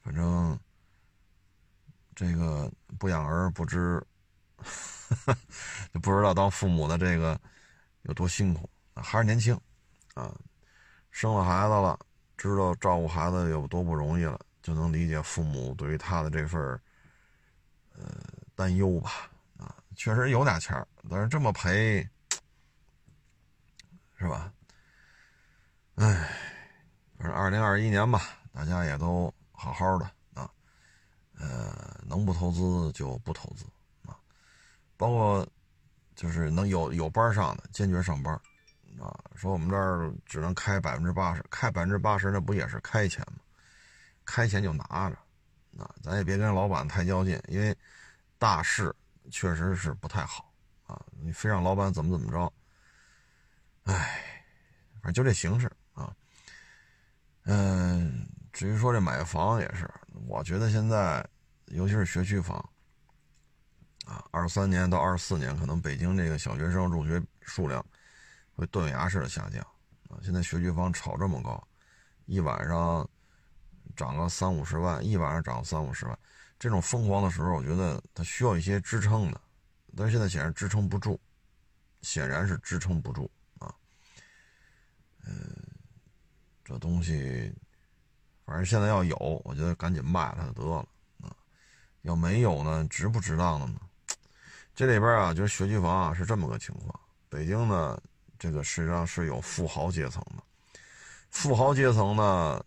[0.00, 0.56] 反正。
[2.16, 4.00] 这个不养儿不知，
[5.92, 7.38] 就 不知道当父母的这个
[8.02, 8.68] 有多辛苦。
[8.94, 9.58] 还是年轻，
[10.14, 10.32] 啊，
[11.10, 11.98] 生了孩子了，
[12.36, 16.60] 知道照顾孩子有多不容易了，就能理解父母对于他的这份
[17.96, 18.04] 呃
[18.54, 19.30] 担忧吧。
[19.58, 22.08] 啊，确实有俩钱，但是这么赔，
[24.16, 24.52] 是吧？
[25.96, 26.30] 哎，
[27.18, 28.20] 反正二零二一年吧，
[28.52, 30.50] 大家也都好好的啊。
[31.38, 33.64] 呃，能不投资就不投资，
[35.04, 35.46] 包括
[36.16, 38.32] 就是能有有班上的，坚决上班
[38.98, 39.14] 啊。
[39.36, 43.40] 说我们这儿只能开百分之八十，开百分之八十那不也是开钱吗？
[44.24, 45.16] 开钱就拿着，
[45.76, 47.76] 啊，咱也别跟老板太较劲，因为
[48.38, 48.94] 大势
[49.30, 50.50] 确实是不太好
[50.86, 50.98] 啊。
[51.20, 52.50] 你非让老板怎么怎么着，
[53.82, 54.22] 哎，
[55.02, 56.16] 反正就这形式啊。
[57.42, 59.86] 嗯，至于说这买房也是，
[60.26, 61.22] 我觉得现在
[61.66, 62.66] 尤其是学区房
[64.04, 67.84] 啊，二三年到二四年，可能北京这个小学生入学数量
[68.54, 69.60] 会断崖式的下降
[70.08, 70.18] 啊。
[70.22, 71.66] 现在学区房炒这么高，
[72.26, 73.08] 一晚上。
[73.94, 76.18] 涨个三五十万，一晚上涨三五十万，
[76.58, 79.40] 这种疯狂的时候，我觉得它需要一些支撑的，
[79.94, 81.20] 但是现在显然支撑不住，
[82.02, 83.30] 显然是支撑不住
[83.60, 83.72] 啊。
[85.24, 85.36] 嗯，
[86.64, 87.54] 这东西，
[88.44, 90.78] 反正现在要有，我觉得赶紧卖了它就得了
[91.22, 91.36] 啊。
[92.02, 93.78] 要没有呢，值不值当的呢？
[94.74, 96.98] 这里边啊，就是学区房啊，是这么个情况。
[97.28, 97.96] 北京呢，
[98.38, 100.42] 这个实际上是有富豪阶层的，
[101.30, 102.64] 富豪阶层呢。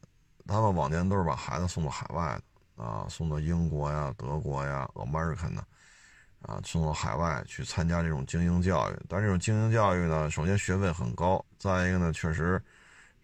[0.47, 2.39] 他们往年都是把孩子送到海外
[2.77, 5.61] 的啊，送到英国呀、德国呀、American 呢
[6.41, 8.95] 啊，送到海外去参加这种精英教育。
[9.09, 12.63] 但这种精英教育呢，首先学费很高，再一个呢，确实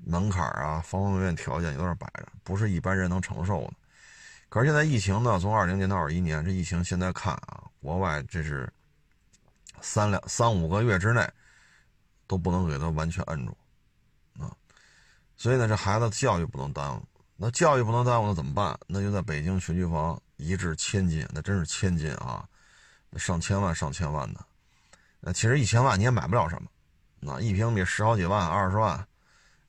[0.03, 3.73] 门槛啊、方方面面条件有点摆着，不是一般人能承受的。
[4.49, 8.71] 可是现在疫情呢，从二零年到二一年，这疫情现在看啊，国外这是
[9.81, 11.29] 三两三五个月之内
[12.25, 13.55] 都不能给他完全摁住
[14.39, 14.49] 啊，
[15.35, 17.05] 所以呢，这孩子教育不能耽误。
[17.35, 18.79] 那教育不能耽误，那怎么办？
[18.87, 22.47] 那就在北京学区房一掷千金，那真是千金啊，
[23.17, 24.39] 上千万、上千万的。
[25.19, 26.69] 那其实一千万你也买不了什么，
[27.19, 29.05] 那一平米十好几万、二十万，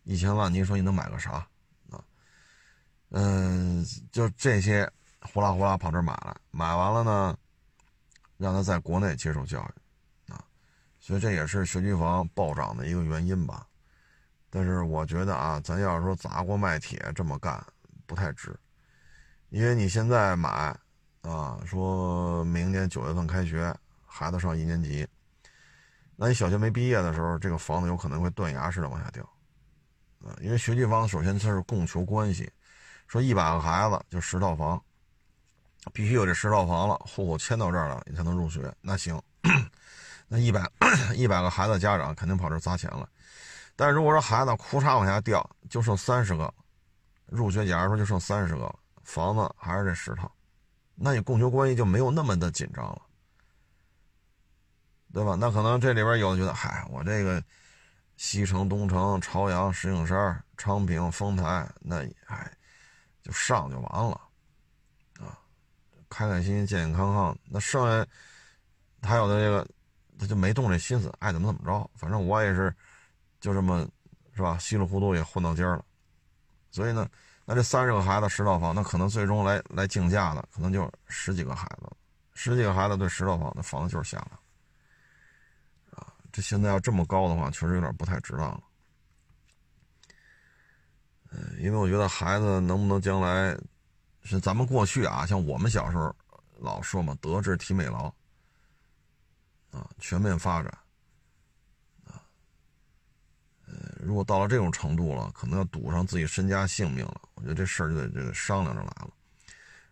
[0.04, 1.32] 一千万，你说你能买个啥
[1.90, 2.04] 啊？
[3.10, 4.88] 嗯，就这些
[5.20, 7.36] 呼啦呼啦跑这买来，买完了呢，
[8.44, 10.44] 让他在国内接受教育啊，
[11.00, 13.66] 所以这也是学区房暴涨的一个原因吧。
[14.50, 17.64] 但是我觉得啊，咱要是说砸锅卖铁这么干，
[18.04, 18.54] 不太值，
[19.48, 20.78] 因为你现在买，
[21.22, 23.74] 啊，说明年九月份开学，
[24.04, 25.08] 孩子上一年级，
[26.14, 29.24] 那你小学没毕业的时候，这个房子有可能会断崖式的往下掉，
[30.22, 32.52] 啊，因为学区房首先它是供求关系，
[33.06, 34.80] 说一百个孩子就十套房，
[35.92, 39.20] 必须有这十套房了，户口迁到这儿了，你才能入学，那行，
[40.28, 40.68] 那一百
[41.14, 43.08] 一百个孩子家长肯定跑这砸钱了。
[43.76, 46.52] 但如果说孩子哭嚓往下掉，就剩三十个，
[47.26, 50.30] 入学假如说就剩三十个了，房子还是这十套，
[50.94, 53.02] 那你供求关系就没有那么的紧张了，
[55.12, 55.36] 对吧？
[55.38, 57.42] 那可能这里边有的觉得，嗨，我这个
[58.16, 62.50] 西城、东城、朝阳、石景山、昌平、丰台，那哎，
[63.22, 64.20] 就上就完了，
[66.14, 67.36] 开开心心、健健康康。
[67.50, 68.06] 那剩下
[69.02, 69.68] 还有的这个，
[70.18, 72.74] 他就没动这心思，爱怎么怎么着，反正我也是。
[73.40, 73.86] 就这么，
[74.34, 74.56] 是吧？
[74.56, 75.84] 稀里糊涂也混到今儿了，
[76.70, 77.06] 所以呢，
[77.44, 81.90] 那这三十个孩子十套房，那可能最终来来竞价的，可能就十几个孩子，
[82.32, 86.08] 十几个孩子对十套房，那房子就是下来啊。
[86.32, 88.62] 这现在要这么高的话，确实有点不太值当了。
[91.30, 93.54] 嗯，因为我觉得孩子能不能将来，
[94.24, 96.14] 是咱们过去啊，像我们小时候
[96.58, 98.12] 老说嘛，德智体美劳
[99.70, 100.72] 啊，全面发展
[102.06, 102.20] 啊。
[103.66, 103.74] 呃。
[104.00, 107.20] 如果到了这种程度了，可能要赌上自己身家性命了。
[107.34, 109.10] 我觉得这事儿就得这个商量着来了。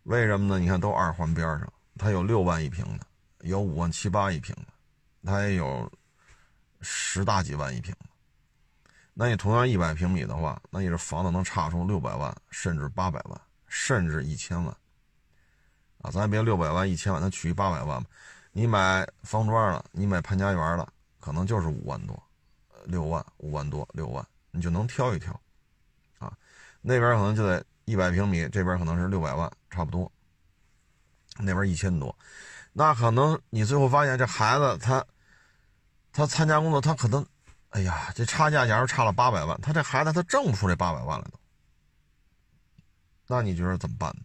[0.04, 0.58] 为什么呢？
[0.58, 3.06] 你看，都二环边上，它有六万一平的，
[3.40, 4.66] 有五万七八一平的，
[5.24, 5.90] 它也有
[6.80, 8.06] 十大几万一平的。
[9.14, 13.40] 那你同样一百平米的话，那你这房子能差出六百万，甚至八百万，
[13.72, 14.76] 甚至一千万
[16.02, 16.10] 啊！
[16.10, 18.08] 咱别六百万、一千万，咱取一八百万吧。
[18.52, 20.86] 你买方庄了，你买潘家园了，
[21.20, 22.22] 可能就是五万多。
[22.84, 25.32] 六万五万多六万，你就能挑一挑，
[26.18, 26.36] 啊，
[26.82, 30.10] 那边可能就得一百平米，这边可能是六百万，差不多。
[31.38, 32.14] 那边一千多，
[32.74, 35.02] 那可能你最后发现这孩子他，
[36.12, 37.24] 他参加工作，他可能，
[37.70, 41.38] 哎呀，这差价假如差了八百万，他这孩子他挣不出这八百万来都。
[43.34, 44.22] 那你觉得怎么办呢？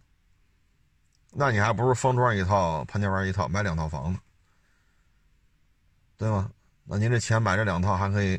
[1.30, 4.20] 那你还不如方庄一套，潘家园一套，买两套房子，
[6.18, 6.50] 对吗？
[6.84, 8.38] 那您这钱买这两套还可以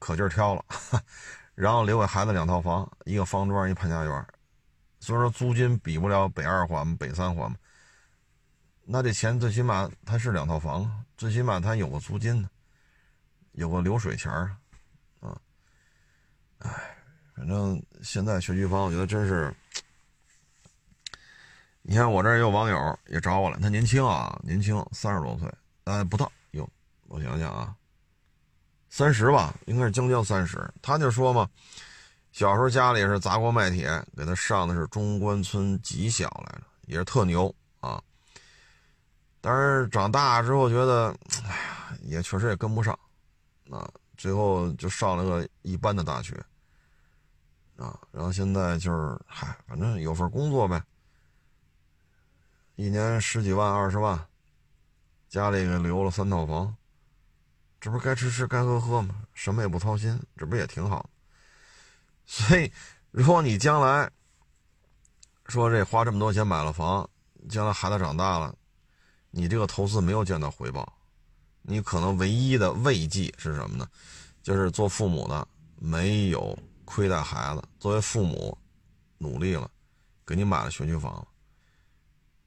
[0.00, 0.64] 可劲儿挑了，
[1.54, 4.26] 然后留给孩子两套房，一个方庄，一潘家园。
[4.98, 7.56] 所以说租金比不了北二环、北三环嘛。
[8.82, 12.50] 那这钱最起码它是两套房，最起码它有个租金呢，
[13.52, 14.56] 有个流水钱儿
[15.20, 15.40] 啊。
[16.58, 16.96] 哎，
[17.36, 19.54] 反正现在学区房，我觉得真是。
[21.82, 25.50] 你看我这儿有网友也找我了，他年轻啊，年轻，三十多岁，
[25.84, 26.30] 呃，不到。
[27.10, 27.74] 我想想啊，
[28.90, 30.62] 三十吧，应该是将将三十。
[30.82, 31.48] 他就说嘛，
[32.32, 37.98] 小时候家里是砸锅卖铁，给他上的是中关村技校来着，也是特牛啊。
[39.40, 42.92] 但是长大之后觉得，哎呀，也确实也跟不上，
[43.70, 46.38] 啊，最后就上了个一般的大学，
[47.78, 50.82] 啊，然后现在就是，嗨，反正有份工作呗，
[52.74, 54.26] 一年十几万、二十万，
[55.28, 56.74] 家里给留了三套房，
[57.80, 59.22] 这不该吃吃、该喝喝吗？
[59.32, 61.08] 什么也不操心，这不也挺好？
[62.26, 62.70] 所以，
[63.12, 64.10] 如果你将来
[65.46, 67.08] 说这花这么多钱买了房，
[67.48, 68.54] 将来孩子长大了。
[69.30, 70.92] 你这个投资没有见到回报，
[71.62, 73.88] 你可能唯一的慰藉是什么呢？
[74.42, 76.58] 就是做父母的没有
[76.88, 78.56] 亏待孩子，作为父母
[79.18, 79.70] 努力了，
[80.24, 81.24] 给你买了学区房，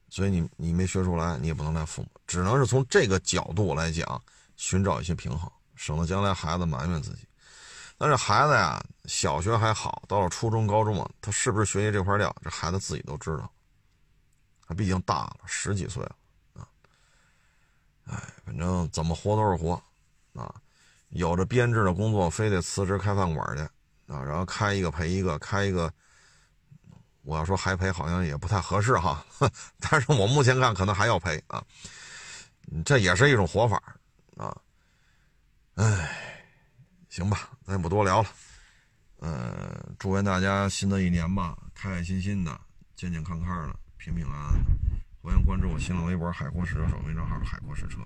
[0.08, 4.20] 所以你你没学出来，你也不能赖父母，只能是从这个角度来讲，
[4.56, 7.24] 寻找一些平衡，省得将来孩子埋怨自己。
[7.96, 13.48] 但是孩子呀，小学还好，到了初中、高中啊，他是不是学习这块料，这孩子自己都知道，
[14.66, 16.16] 他毕竟大了，十几岁了
[16.54, 16.66] 啊。
[18.06, 19.80] 哎，反正怎么活都是活，
[20.34, 20.52] 啊，
[21.10, 23.68] 有着编制的工作，非得辞职开饭馆去，
[24.06, 25.92] 啊，然后开一个赔一个，开一个，
[27.22, 29.24] 我要说还赔好像也不太合适哈，
[29.78, 31.62] 但是我目前看可能还要赔啊，
[32.84, 33.82] 这也是一种活法
[34.36, 34.56] 啊，
[35.74, 36.18] 哎，
[37.08, 38.28] 行吧，咱也不多聊了，
[39.18, 42.60] 呃，祝愿大家新的一年吧，开开心心的，
[42.96, 44.70] 健健康康的，平平安安的。
[45.22, 47.98] 欢迎关注我新浪微博“海阔试车手”微账号“海阔试车”。